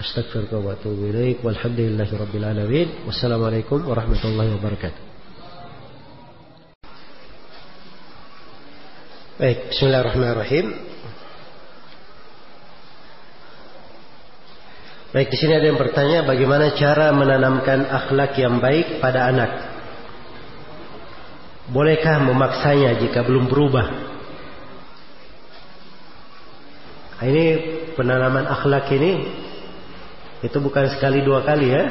[0.01, 1.45] astaghfiruka wa atubu ilaik.
[1.45, 2.89] Walhamdulillahi rabbil alamin.
[3.07, 5.03] Wassalamualaikum warahmatullahi wabarakatuh.
[9.35, 10.67] Baik, bismillahirrahmanirrahim.
[15.15, 19.51] Baik, di sini ada yang bertanya bagaimana cara menanamkan akhlak yang baik pada anak.
[21.71, 24.15] Bolehkah memaksanya jika belum berubah?
[27.25, 27.47] Ini
[27.97, 29.44] penanaman akhlak ini
[30.45, 31.85] itu bukan sekali dua kali ya.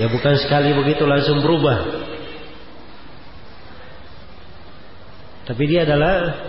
[0.00, 1.84] Ya bukan sekali begitu langsung berubah.
[5.44, 6.40] Tapi dia adalah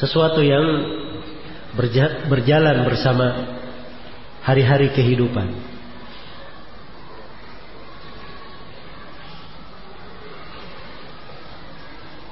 [0.00, 0.64] sesuatu yang
[2.26, 3.26] berjalan bersama
[4.40, 5.52] hari-hari kehidupan.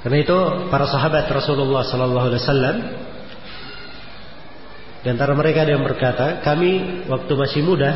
[0.02, 2.76] Karena itu para sahabat Rasulullah Sallallahu Alaihi Wasallam
[5.02, 7.90] di antara mereka ada yang berkata, kami waktu masih muda,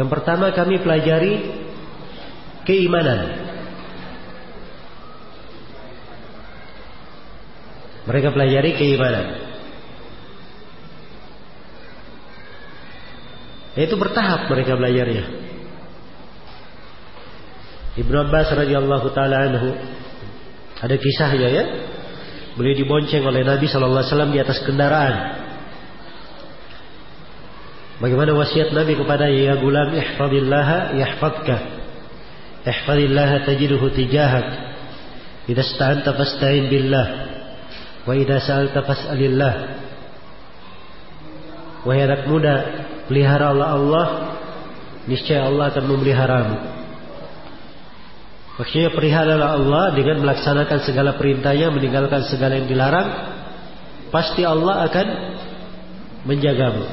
[0.00, 1.32] yang pertama kami pelajari
[2.64, 3.48] keimanan.
[8.08, 9.26] Mereka pelajari keimanan.
[13.76, 15.24] Itu bertahap mereka belajarnya.
[18.00, 19.70] Ibnu Abbas radhiyallahu taala anhu
[20.80, 21.64] ada kisahnya ya.
[22.58, 25.14] Beliau dibonceng oleh Nabi sallallahu alaihi wasallam di atas kendaraan.
[28.02, 31.56] Bagaimana wasiat Nabi kepada ya gulam ihfazillaha yahfazka.
[32.66, 34.46] Ihfazillaha tajiduhu tijahak.
[35.46, 37.06] Idza ista'anta fasta'in billah.
[38.02, 39.54] Wa idza sa'alta fas'alillah.
[41.86, 42.54] Wahai anak muda,
[43.06, 44.06] pelihara Allah Allah,
[45.06, 46.77] niscaya Allah akan memeliharamu.
[48.58, 53.08] Maksudnya perihalalah Allah dengan melaksanakan segala perintahnya, meninggalkan segala yang dilarang.
[54.10, 55.06] Pasti Allah akan
[56.26, 56.84] menjagamu.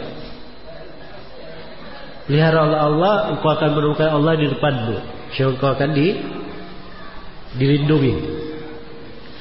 [2.29, 4.95] Pelihara Allah Allah, engkau akan menemukan Allah di depanmu.
[5.25, 6.07] Maksudnya engkau akan di,
[7.57, 8.13] dilindungi.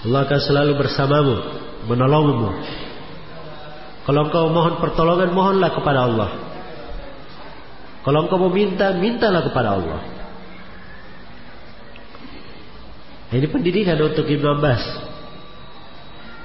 [0.08, 1.36] Allah akan selalu bersamamu,
[1.92, 2.50] menolongmu.
[4.04, 6.30] Kalau engkau mohon pertolongan, mohonlah kepada Allah.
[8.04, 10.13] Kalau engkau meminta, mintalah kepada Allah.
[13.32, 14.82] Ini pendidikan untuk Ibnu Abbas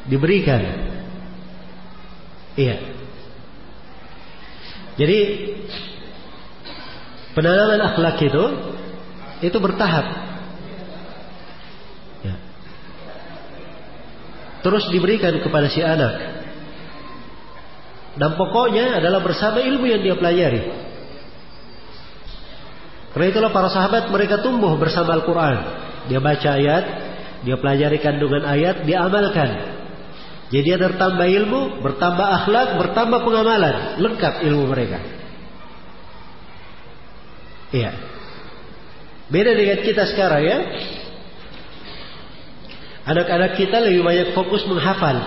[0.07, 0.61] diberikan
[2.59, 2.75] Iya.
[4.99, 5.19] Jadi
[7.31, 8.45] penanaman akhlak itu
[9.39, 10.05] itu bertahap.
[12.27, 12.35] Ya.
[14.59, 16.43] Terus diberikan kepada si anak.
[18.19, 20.67] Dan pokoknya adalah bersama ilmu yang dia pelajari.
[23.15, 25.57] Karena itulah para sahabat mereka tumbuh bersama Al-Quran.
[26.09, 26.85] Dia baca ayat,
[27.45, 29.77] dia pelajari kandungan ayat, dia amalkan.
[30.49, 34.01] Jadi dia bertambah ilmu, bertambah akhlak, bertambah pengamalan.
[34.01, 34.97] Lengkap ilmu mereka.
[37.69, 37.93] Iya.
[39.29, 40.57] Beda dengan kita sekarang ya.
[43.05, 45.17] Anak-anak kita lebih banyak fokus menghafal.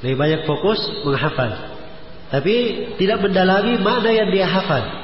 [0.00, 1.52] Lebih banyak fokus menghafal.
[2.32, 2.56] Tapi
[2.96, 5.03] tidak mendalami makna yang dia hafal.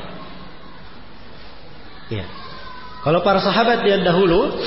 [2.10, 2.26] Ya.
[3.00, 4.60] Kalau para sahabat yang dahulu,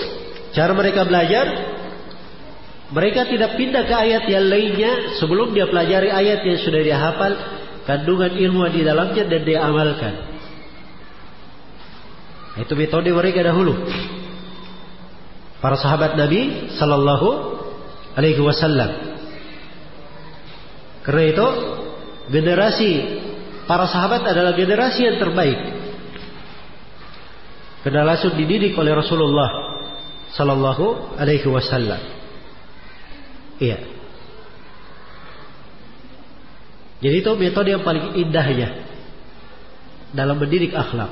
[0.56, 1.46] cara mereka belajar,
[2.90, 7.34] mereka tidak pindah ke ayat yang lainnya sebelum dia pelajari ayat yang sudah dia hafal,
[7.84, 10.14] kandungan ilmu di dalamnya dan dia amalkan.
[12.64, 13.76] Itu metode mereka dahulu.
[15.58, 17.28] Para sahabat Nabi Sallallahu
[18.14, 18.92] Alaihi Wasallam.
[21.04, 21.48] Karena itu
[22.30, 22.92] generasi
[23.66, 25.83] para sahabat adalah generasi yang terbaik.
[27.84, 29.50] Karena langsung dididik oleh Rasulullah
[30.34, 32.00] Sallallahu Alaihi Wasallam.
[33.60, 33.80] Iya.
[37.04, 38.88] Jadi itu metode yang paling indahnya
[40.16, 41.12] dalam mendidik akhlak.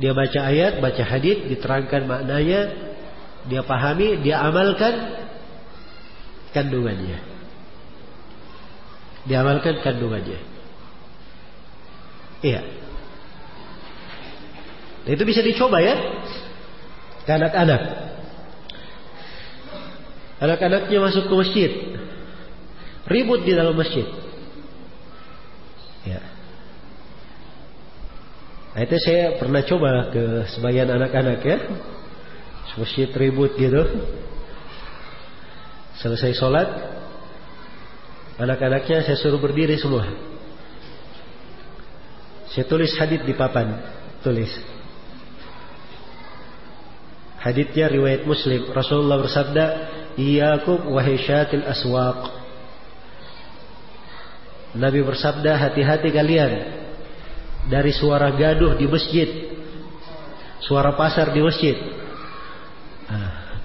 [0.00, 2.60] Dia baca ayat, baca hadis, diterangkan maknanya,
[3.44, 5.20] dia pahami, dia amalkan
[6.56, 7.32] kandungannya
[9.26, 10.40] diamalkan kandungannya.
[12.42, 12.62] Iya.
[15.06, 15.94] Itu bisa dicoba ya
[17.26, 17.82] anak-anak.
[20.42, 21.70] Anak-anaknya masuk ke masjid,
[23.06, 24.02] ribut di dalam masjid.
[26.02, 26.18] Ya.
[28.74, 31.58] Nah itu saya pernah coba ke sebagian anak-anak ya.
[32.74, 33.86] Masjid ribut gitu.
[36.02, 36.66] Selesai sholat,
[38.42, 40.08] Anak-anaknya saya suruh berdiri semua.
[42.50, 43.76] Saya tulis hadit di papan,
[44.24, 44.50] tulis.
[47.42, 48.70] Haditnya riwayat Muslim.
[48.70, 49.64] Rasulullah bersabda,
[50.14, 52.30] "Iyyakum wa hisyatil aswaq."
[54.78, 56.52] Nabi bersabda, "Hati-hati kalian
[57.66, 59.28] dari suara gaduh di masjid,
[60.62, 61.74] suara pasar di masjid."
[63.10, 63.58] Ah.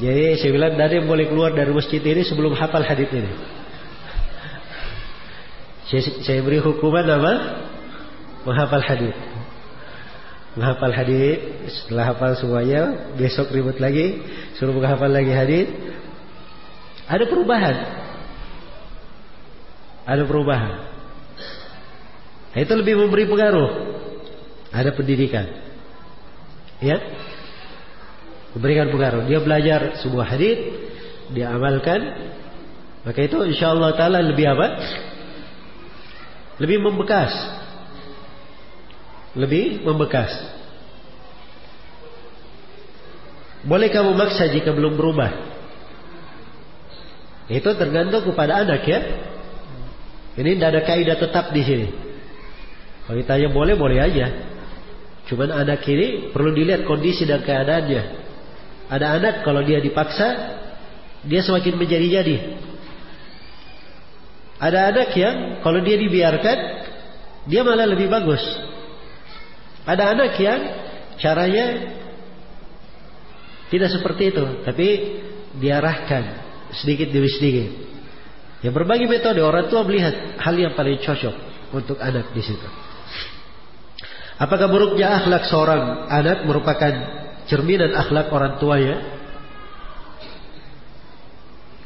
[0.00, 3.32] Jadi saya bilang dari boleh keluar dari masjid ini sebelum hafal hadis ini.
[5.84, 7.32] Saya, saya beri hukuman apa?
[8.48, 9.33] Menghafal hadis.
[10.54, 14.22] Menghafal hadis, setelah hafal semuanya, besok ribut lagi,
[14.54, 15.66] suruh menghafal lagi hadis.
[17.10, 17.76] Ada perubahan.
[20.06, 20.74] Ada perubahan.
[22.54, 23.70] Nah, itu lebih memberi pengaruh.
[24.70, 25.46] Ada pendidikan.
[26.78, 27.02] Ya,
[28.54, 29.26] memberikan pengaruh.
[29.26, 30.58] Dia belajar sebuah hadis,
[31.34, 32.00] dia amalkan,
[33.02, 34.66] maka itu insya Allah taala lebih apa?
[36.62, 37.34] Lebih membekas.
[39.34, 40.30] Lebih membekas.
[43.64, 45.30] Boleh kamu maksa jika belum berubah?
[47.48, 49.00] Itu tergantung kepada anak ya.
[50.34, 51.88] Ini tidak ada kaidah tetap di sini.
[53.04, 54.26] Kalau ditanya boleh, boleh aja.
[55.28, 58.02] Cuman anak ini perlu dilihat kondisi dan keadaannya.
[58.92, 60.60] Ada anak kalau dia dipaksa,
[61.24, 62.36] dia semakin menjadi-jadi.
[64.60, 66.58] Ada anak yang kalau dia dibiarkan,
[67.48, 68.40] dia malah lebih bagus.
[69.84, 70.60] Ada anak yang
[71.20, 71.66] caranya
[73.68, 74.88] tidak seperti itu, tapi
[75.60, 76.22] diarahkan
[76.72, 77.70] sedikit demi sedikit.
[78.64, 81.34] Ya berbagai metode orang tua melihat hal yang paling cocok
[81.76, 82.68] untuk anak di situ.
[84.40, 86.92] Apakah buruknya akhlak seorang anak merupakan
[87.48, 88.96] cerminan akhlak orang tuanya.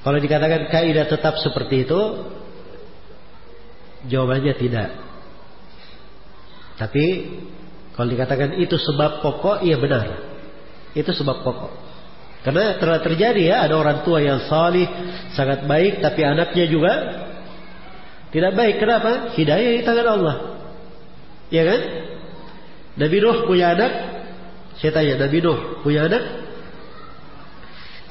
[0.07, 2.01] Kalau dikatakan kaidah tetap seperti itu,
[4.09, 4.89] jawabannya tidak.
[6.79, 7.05] Tapi
[7.99, 10.07] kalau dikatakan itu sebab pokok, iya benar.
[10.95, 11.73] Itu sebab pokok.
[12.47, 14.87] Karena telah terjadi ya ada orang tua yang salih,
[15.35, 16.93] sangat baik, tapi anaknya juga
[18.31, 18.79] tidak baik.
[18.79, 19.35] Kenapa?
[19.35, 20.37] Hidayah di tangan Allah.
[21.51, 21.81] Ya kan?
[23.03, 23.93] Nabi Nuh punya anak,
[24.79, 26.23] saya tanya, Nabi Nuh punya anak?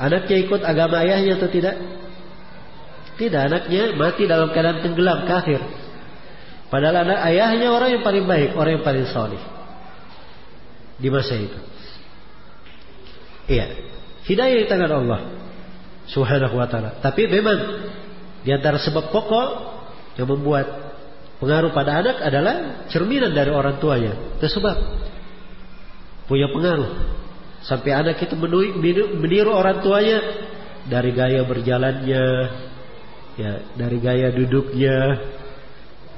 [0.03, 1.79] Anaknya ikut agama ayahnya atau tidak?
[3.15, 5.63] Tidak, anaknya mati dalam keadaan tenggelam, kafir.
[6.67, 9.56] Padahal anak ayahnya orang yang paling baik, orang yang paling solih.
[10.97, 11.59] Di masa itu.
[13.47, 13.65] Iya.
[14.27, 15.21] Hidayah di tangan Allah.
[16.07, 16.99] Subhanahu wa taala.
[17.03, 17.59] Tapi memang
[18.43, 19.49] di antara sebab pokok
[20.15, 20.65] yang membuat
[21.37, 24.15] pengaruh pada anak adalah cerminan dari orang tuanya.
[24.39, 24.75] Itu sebab
[26.27, 26.91] punya pengaruh.
[27.63, 30.19] Sampai anak itu meniru orang tuanya
[30.87, 32.25] dari gaya berjalannya,
[33.35, 34.97] ya, dari gaya duduknya,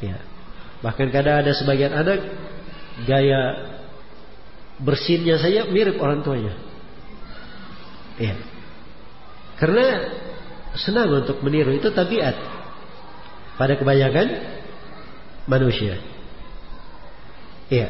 [0.04, 0.18] ya.
[0.86, 2.22] Bahkan kadang ada sebagian anak
[3.10, 3.42] gaya
[4.80, 6.56] bersinnya saja mirip orang tuanya.
[8.20, 8.36] Ya.
[9.60, 9.86] Karena
[10.76, 12.36] senang untuk meniru itu tabiat
[13.60, 14.28] pada kebanyakan
[15.48, 16.00] manusia.
[17.68, 17.88] Iya.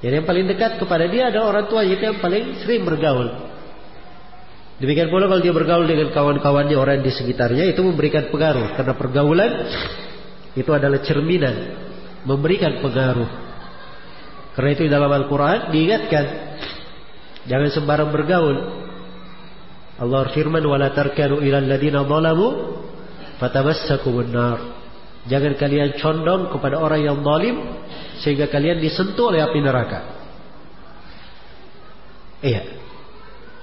[0.00, 3.50] Jadi yang paling dekat kepada dia ada orang tua itu yang paling sering bergaul.
[4.80, 9.52] Demikian pula kalau dia bergaul dengan kawan-kawannya orang di sekitarnya itu memberikan pengaruh karena pergaulan
[10.56, 11.56] itu adalah cerminan
[12.24, 13.49] memberikan pengaruh.
[14.54, 16.24] Karena itu dalam Al-Quran diingatkan
[17.46, 18.56] jangan sembarang bergaul
[20.00, 22.48] Allah firman wala tarkanu ilal ladina zalamu
[23.36, 24.58] fatamassakumun nar.
[25.28, 27.56] Jangan kalian condong kepada orang yang zalim
[28.24, 30.00] sehingga kalian disentuh oleh api neraka.
[32.40, 32.80] Iya.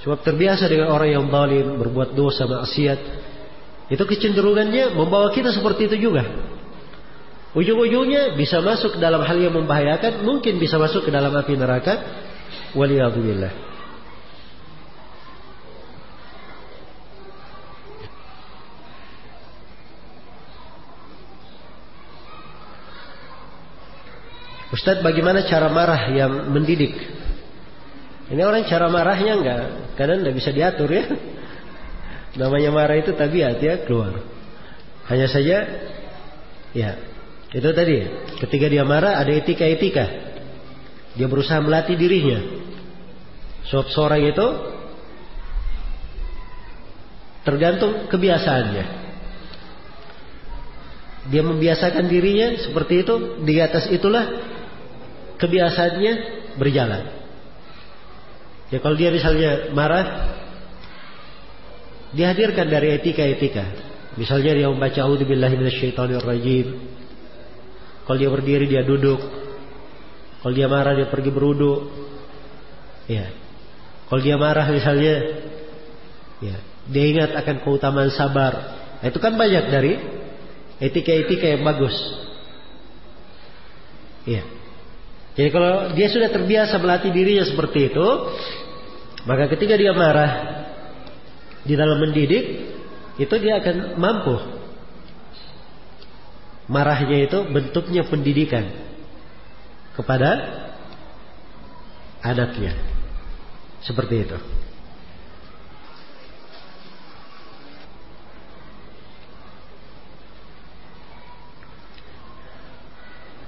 [0.05, 2.99] Sebab terbiasa dengan orang yang zalim, berbuat dosa, maksiat.
[3.89, 6.22] Itu kecenderungannya membawa kita seperti itu juga.
[7.58, 12.22] Ujung-ujungnya bisa masuk dalam hal yang membahayakan, mungkin bisa masuk ke dalam api neraka.
[12.78, 13.50] Waliyadzubillah.
[24.70, 26.94] Ustadz bagaimana cara marah yang mendidik?
[28.30, 29.62] Ini orang cara marahnya enggak,
[29.98, 31.10] kadang enggak bisa diatur ya.
[32.38, 34.22] Namanya marah itu tabiat ya keluar.
[35.10, 35.58] Hanya saja,
[36.78, 37.16] ya
[37.58, 37.98] itu tadi.
[38.38, 40.06] Ketika dia marah ada etika-etika.
[41.18, 42.38] Dia berusaha melatih dirinya.
[43.66, 44.48] Sebab seorang itu
[47.42, 48.86] tergantung kebiasaannya.
[51.34, 53.42] Dia membiasakan dirinya seperti itu.
[53.42, 54.26] Di atas itulah
[55.42, 56.14] kebiasaannya
[56.62, 57.04] berjalan.
[58.70, 60.06] Ya kalau dia misalnya marah,
[62.14, 63.66] dihadirkan dari etika-etika.
[64.14, 65.56] Misalnya dia membaca A'udzubillahi
[66.22, 66.97] rajim.
[68.08, 69.20] Kalau dia berdiri dia duduk.
[70.40, 71.92] Kalau dia marah dia pergi beruduk.
[73.12, 73.36] Ya.
[74.08, 75.44] Kalau dia marah misalnya
[76.40, 76.58] ya,
[76.88, 78.54] dia ingat akan keutamaan sabar.
[79.04, 79.94] Nah, itu kan banyak dari
[80.80, 81.94] etika-etika yang bagus.
[84.24, 84.44] Iya.
[85.36, 88.08] Jadi kalau dia sudah terbiasa melatih dirinya seperti itu,
[89.28, 90.32] maka ketika dia marah
[91.68, 92.72] di dalam mendidik,
[93.20, 94.57] itu dia akan mampu.
[96.68, 98.68] Marahnya itu bentuknya pendidikan
[99.95, 100.30] kepada
[102.19, 102.76] anaknya.
[103.80, 104.38] Seperti itu.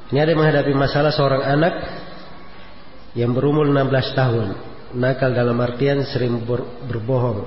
[0.09, 1.75] Ini ada menghadapi masalah seorang anak
[3.13, 4.47] yang berumur 16 tahun.
[4.97, 7.45] Nakal dalam artian sering ber, berbohong.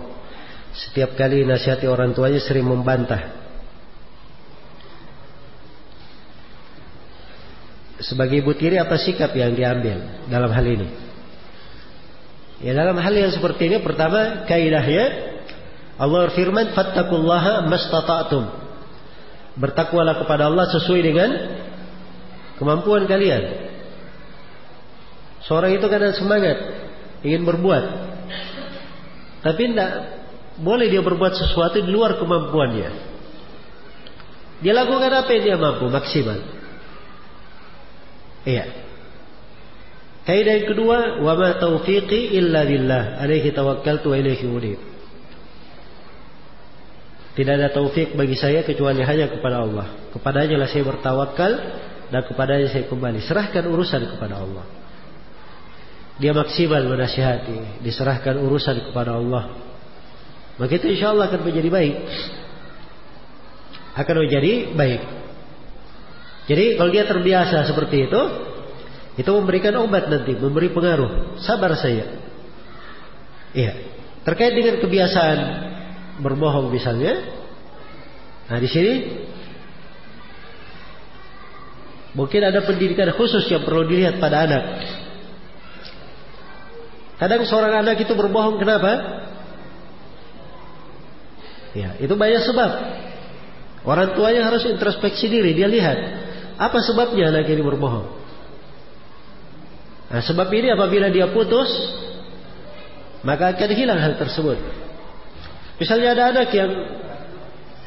[0.71, 3.42] Setiap kali nasihati orang tuanya sering membantah.
[8.03, 10.89] Sebagai ibu tiri apa sikap yang diambil dalam hal ini?
[12.63, 15.35] Ya dalam hal yang seperti ini pertama kaidahnya
[15.99, 18.45] Allah firman fattakullaha mastata'tum.
[19.53, 21.31] Bertakwalah kepada Allah sesuai dengan
[22.59, 23.71] kemampuan kalian.
[25.47, 26.57] Seorang itu kadang semangat
[27.27, 27.85] ingin berbuat,
[29.43, 29.91] tapi tidak
[30.63, 32.91] boleh dia berbuat sesuatu di luar kemampuannya.
[34.63, 36.62] Dia lakukan apa yang dia mampu maksimal.
[38.43, 38.65] Iya.
[40.23, 44.81] Kaidah yang kedua, wa ma taufiqi illa billah, alaihi tawakkaltu wa ilaihi unib.
[47.33, 50.13] Tidak ada taufik bagi saya kecuali hanya kepada Allah.
[50.13, 51.53] Kepadanya lah saya bertawakal
[52.13, 53.25] dan kepadanya saya kembali.
[53.25, 54.69] Serahkan urusan kepada Allah.
[56.21, 59.49] Dia maksimal menasihati, diserahkan urusan kepada Allah.
[60.61, 61.97] Maka itu insya Allah akan menjadi baik.
[63.97, 65.03] Akan menjadi baik.
[66.47, 68.23] Jadi kalau dia terbiasa seperti itu,
[69.19, 71.39] itu memberikan obat nanti, memberi pengaruh.
[71.39, 72.19] Sabar saya.
[73.53, 73.73] Iya.
[74.23, 75.39] Terkait dengan kebiasaan
[76.23, 77.19] berbohong misalnya,
[78.47, 78.95] nah di sini
[82.13, 84.65] Mungkin ada pendidikan khusus yang perlu dilihat pada anak.
[87.17, 88.93] Kadang seorang anak itu berbohong kenapa?
[91.73, 92.71] Ya, itu banyak sebab.
[93.89, 95.99] Orang tuanya harus introspeksi diri, dia lihat
[96.69, 98.07] apa sebabnya anak ini berbohong.
[100.13, 101.73] Nah, sebab ini apabila dia putus,
[103.25, 104.61] maka akan hilang hal tersebut.
[105.81, 106.71] Misalnya ada anak yang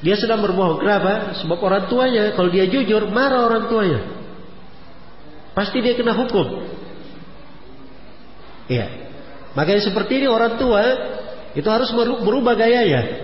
[0.02, 0.82] dia sedang berbohong.
[0.84, 1.38] Kenapa?
[1.40, 4.02] Sebab orang tuanya kalau dia jujur marah orang tuanya.
[5.56, 6.68] Pasti dia kena hukum.
[8.68, 8.88] Iya.
[9.56, 10.84] Makanya seperti ini orang tua
[11.56, 13.24] itu harus berubah gayanya.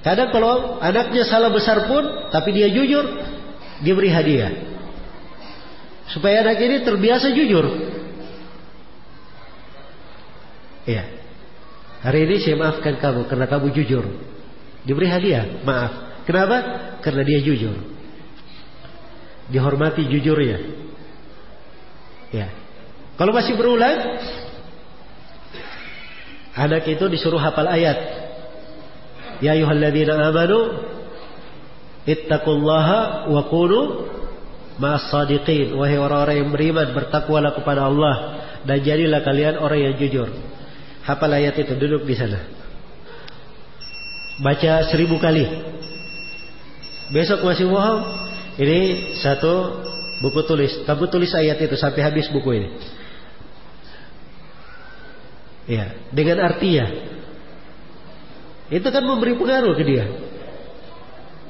[0.00, 3.04] Kadang kalau anaknya salah besar pun, tapi dia jujur,
[3.82, 4.52] dia beri hadiah.
[6.12, 7.64] Supaya anak ini terbiasa jujur.
[10.84, 11.04] Iya.
[12.04, 14.04] Hari ini saya maafkan kamu karena kamu jujur.
[14.84, 16.22] Diberi hadiah, maaf.
[16.28, 16.56] Kenapa?
[17.00, 17.80] Karena dia jujur.
[19.48, 20.60] Dihormati jujurnya.
[22.28, 22.52] Ya.
[23.16, 24.20] Kalau masih berulang,
[26.52, 27.96] anak itu disuruh hafal ayat.
[29.40, 30.58] Ya ayyuhalladzina amanu
[32.04, 33.80] ittaqullaha wa qulu
[34.78, 35.72] ma'as sadiqin.
[35.76, 38.14] Wahai orang-orang yang beriman, bertakwalah kepada Allah
[38.64, 40.28] dan jadilah kalian orang yang jujur.
[41.04, 42.40] Hafal ayat itu duduk di sana.
[44.40, 45.44] Baca seribu kali.
[47.12, 48.02] Besok masih bohong.
[48.56, 49.84] Ini satu
[50.24, 50.72] buku tulis.
[50.88, 52.68] Kamu tulis ayat itu sampai habis buku ini.
[55.64, 56.86] Ya, dengan artinya.
[58.72, 60.04] Itu kan memberi pengaruh ke dia.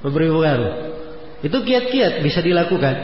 [0.05, 0.73] Memberi pengaruh.
[1.41, 2.97] Itu kiat-kiat bisa dilakukan.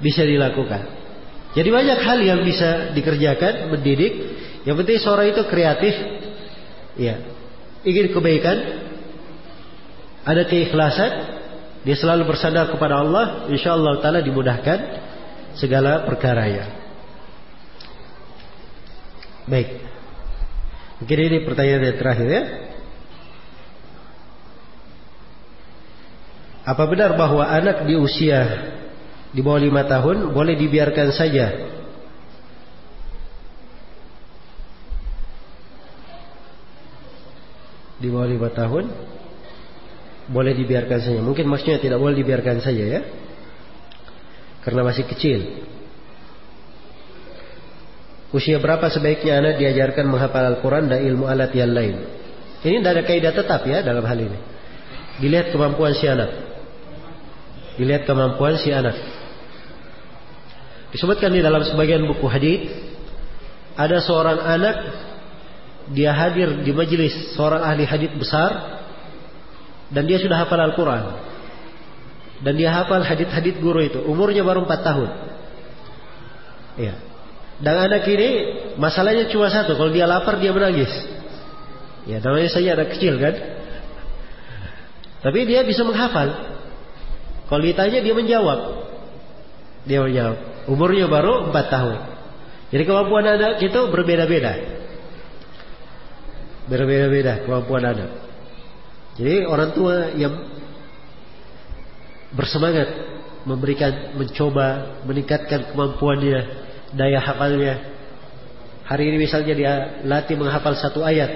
[0.00, 0.98] Bisa dilakukan.
[1.52, 4.12] Jadi banyak hal yang bisa dikerjakan, mendidik.
[4.64, 5.94] Yang penting seorang itu kreatif.
[6.98, 7.22] Ya,
[7.86, 8.56] ingin kebaikan,
[10.26, 11.12] ada keikhlasan,
[11.86, 14.78] dia selalu bersandar kepada Allah, insya Allah taala dimudahkan
[15.56, 16.74] segala perkaranya.
[19.48, 19.80] Baik.
[21.00, 22.42] Mungkin ini pertanyaan yang terakhir ya.
[26.68, 28.44] Apa benar bahwa anak di usia
[29.32, 31.46] di bawah lima tahun boleh dibiarkan saja
[37.96, 38.84] di bawah lima tahun
[40.28, 41.20] boleh dibiarkan saja.
[41.24, 43.00] Mungkin maksudnya tidak boleh dibiarkan saja ya.
[44.60, 45.64] Karena masih kecil.
[48.28, 51.96] Usia berapa sebaiknya anak diajarkan menghafal Al-Quran dan ilmu alat yang lain?
[52.60, 54.38] Ini tidak ada kaidah tetap ya dalam hal ini.
[55.24, 56.57] Dilihat kemampuan si anak.
[57.78, 58.98] Dilihat kemampuan si anak.
[60.90, 62.68] Disebutkan di dalam sebagian buku hadis
[63.78, 64.76] ada seorang anak
[65.94, 68.82] dia hadir di majelis seorang ahli hadis besar
[69.94, 71.04] dan dia sudah hafal Al-Quran.
[72.38, 73.98] Dan dia hafal hadis-hadis guru itu.
[74.02, 75.10] Umurnya baru 4 tahun.
[76.78, 76.94] Ya
[77.58, 78.28] dan anak ini
[78.78, 79.74] masalahnya cuma satu.
[79.74, 80.90] Kalau dia lapar dia menangis.
[82.06, 83.34] Ya namanya saja anak kecil kan?
[85.18, 86.57] Tapi dia bisa menghafal
[87.48, 88.60] kalau ditanya dia menjawab
[89.88, 90.36] dia menjawab
[90.68, 91.96] umurnya baru 4 tahun
[92.68, 94.78] jadi kemampuan anak itu berbeda-beda
[96.68, 98.12] Berbeda-beda kemampuan anak.
[99.16, 100.36] Jadi orang tua yang
[102.36, 102.88] bersemangat
[103.48, 106.38] memberikan, mencoba, meningkatkan kemampuannya,
[106.92, 107.74] daya hafalnya.
[108.84, 111.28] Hari ini misalnya dia latih menghafal satu ayat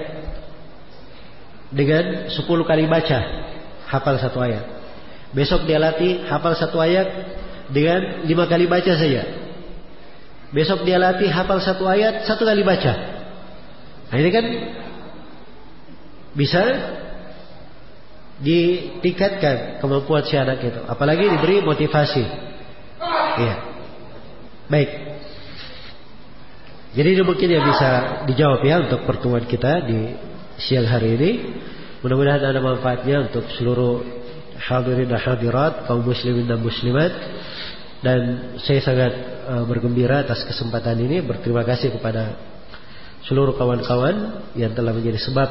[1.73, 3.19] dengan sepuluh kali baca
[3.89, 4.82] hafal satu ayat.
[5.33, 7.09] Besok dia latih hafal satu ayat
[7.73, 9.25] dengan lima kali baca saja.
[10.53, 12.93] Besok dia latih hafal satu ayat satu kali baca.
[14.13, 14.45] Nah ini kan
[16.37, 16.61] bisa
[18.41, 20.81] ditingkatkan kemampuan si anak itu.
[20.85, 22.23] Apalagi diberi motivasi.
[23.41, 23.55] Iya.
[24.69, 24.89] Baik.
[26.93, 27.89] Jadi ini mungkin yang bisa
[28.29, 30.13] dijawab ya untuk pertemuan kita di
[30.61, 31.31] siang hari ini.
[32.05, 34.22] Mudah-mudahan ada manfaatnya untuk seluruh
[34.67, 37.11] hadirin dan hadirat, kaum muslimin dan muslimat.
[38.03, 38.19] Dan
[38.59, 39.13] saya sangat
[39.47, 41.23] uh, bergembira atas kesempatan ini.
[41.23, 42.35] Berterima kasih kepada
[43.23, 45.49] seluruh kawan-kawan yang telah menjadi sebab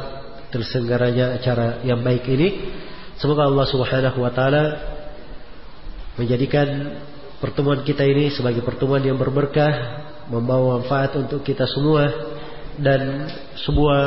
[0.53, 2.69] terselenggaranya acara yang baik ini.
[3.17, 4.65] Semoga Allah Subhanahu wa taala
[6.21, 7.01] menjadikan
[7.41, 9.73] pertemuan kita ini sebagai pertemuan yang berberkah,
[10.29, 12.05] membawa manfaat untuk kita semua
[12.77, 13.29] dan
[13.65, 14.01] sebuah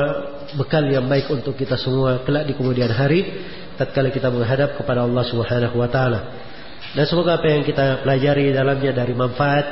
[0.57, 3.25] bekal yang baik untuk kita semua kelak di kemudian hari
[3.75, 6.19] tatkala kita menghadap kepada Allah Subhanahu wa taala.
[6.95, 9.65] Dan semoga apa yang kita pelajari dalamnya dari manfaat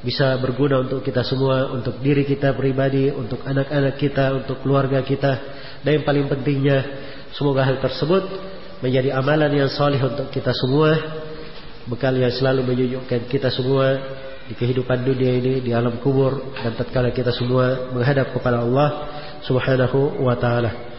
[0.00, 5.32] bisa berguna untuk kita semua, untuk diri kita pribadi, untuk anak-anak kita, untuk keluarga kita,
[5.84, 6.78] dan yang paling pentingnya
[7.36, 8.24] semoga hal tersebut
[8.80, 10.96] menjadi amalan yang soleh untuk kita semua,
[11.84, 14.00] bekal yang selalu menyunyukkan kita semua
[14.48, 18.88] di kehidupan dunia ini, di alam kubur, dan tatkala kita semua menghadap kepada Allah
[19.44, 20.89] Subhanahu wa taala.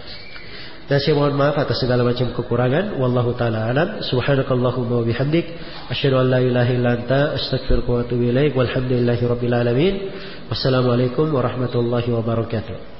[0.91, 2.99] Dan saya mohon maaf atas segala macam kekurangan.
[2.99, 4.03] Wallahu taala alam.
[4.03, 5.47] Subhanakallahumma wa bihamdik
[5.87, 8.51] asyhadu an la ilaha illa anta astaghfiruka wa atubu ilaik.
[8.59, 9.93] Walhamdulillahi rabbil alamin.
[10.51, 12.90] Wassalamualaikum warahmatullahi wabarakatuh.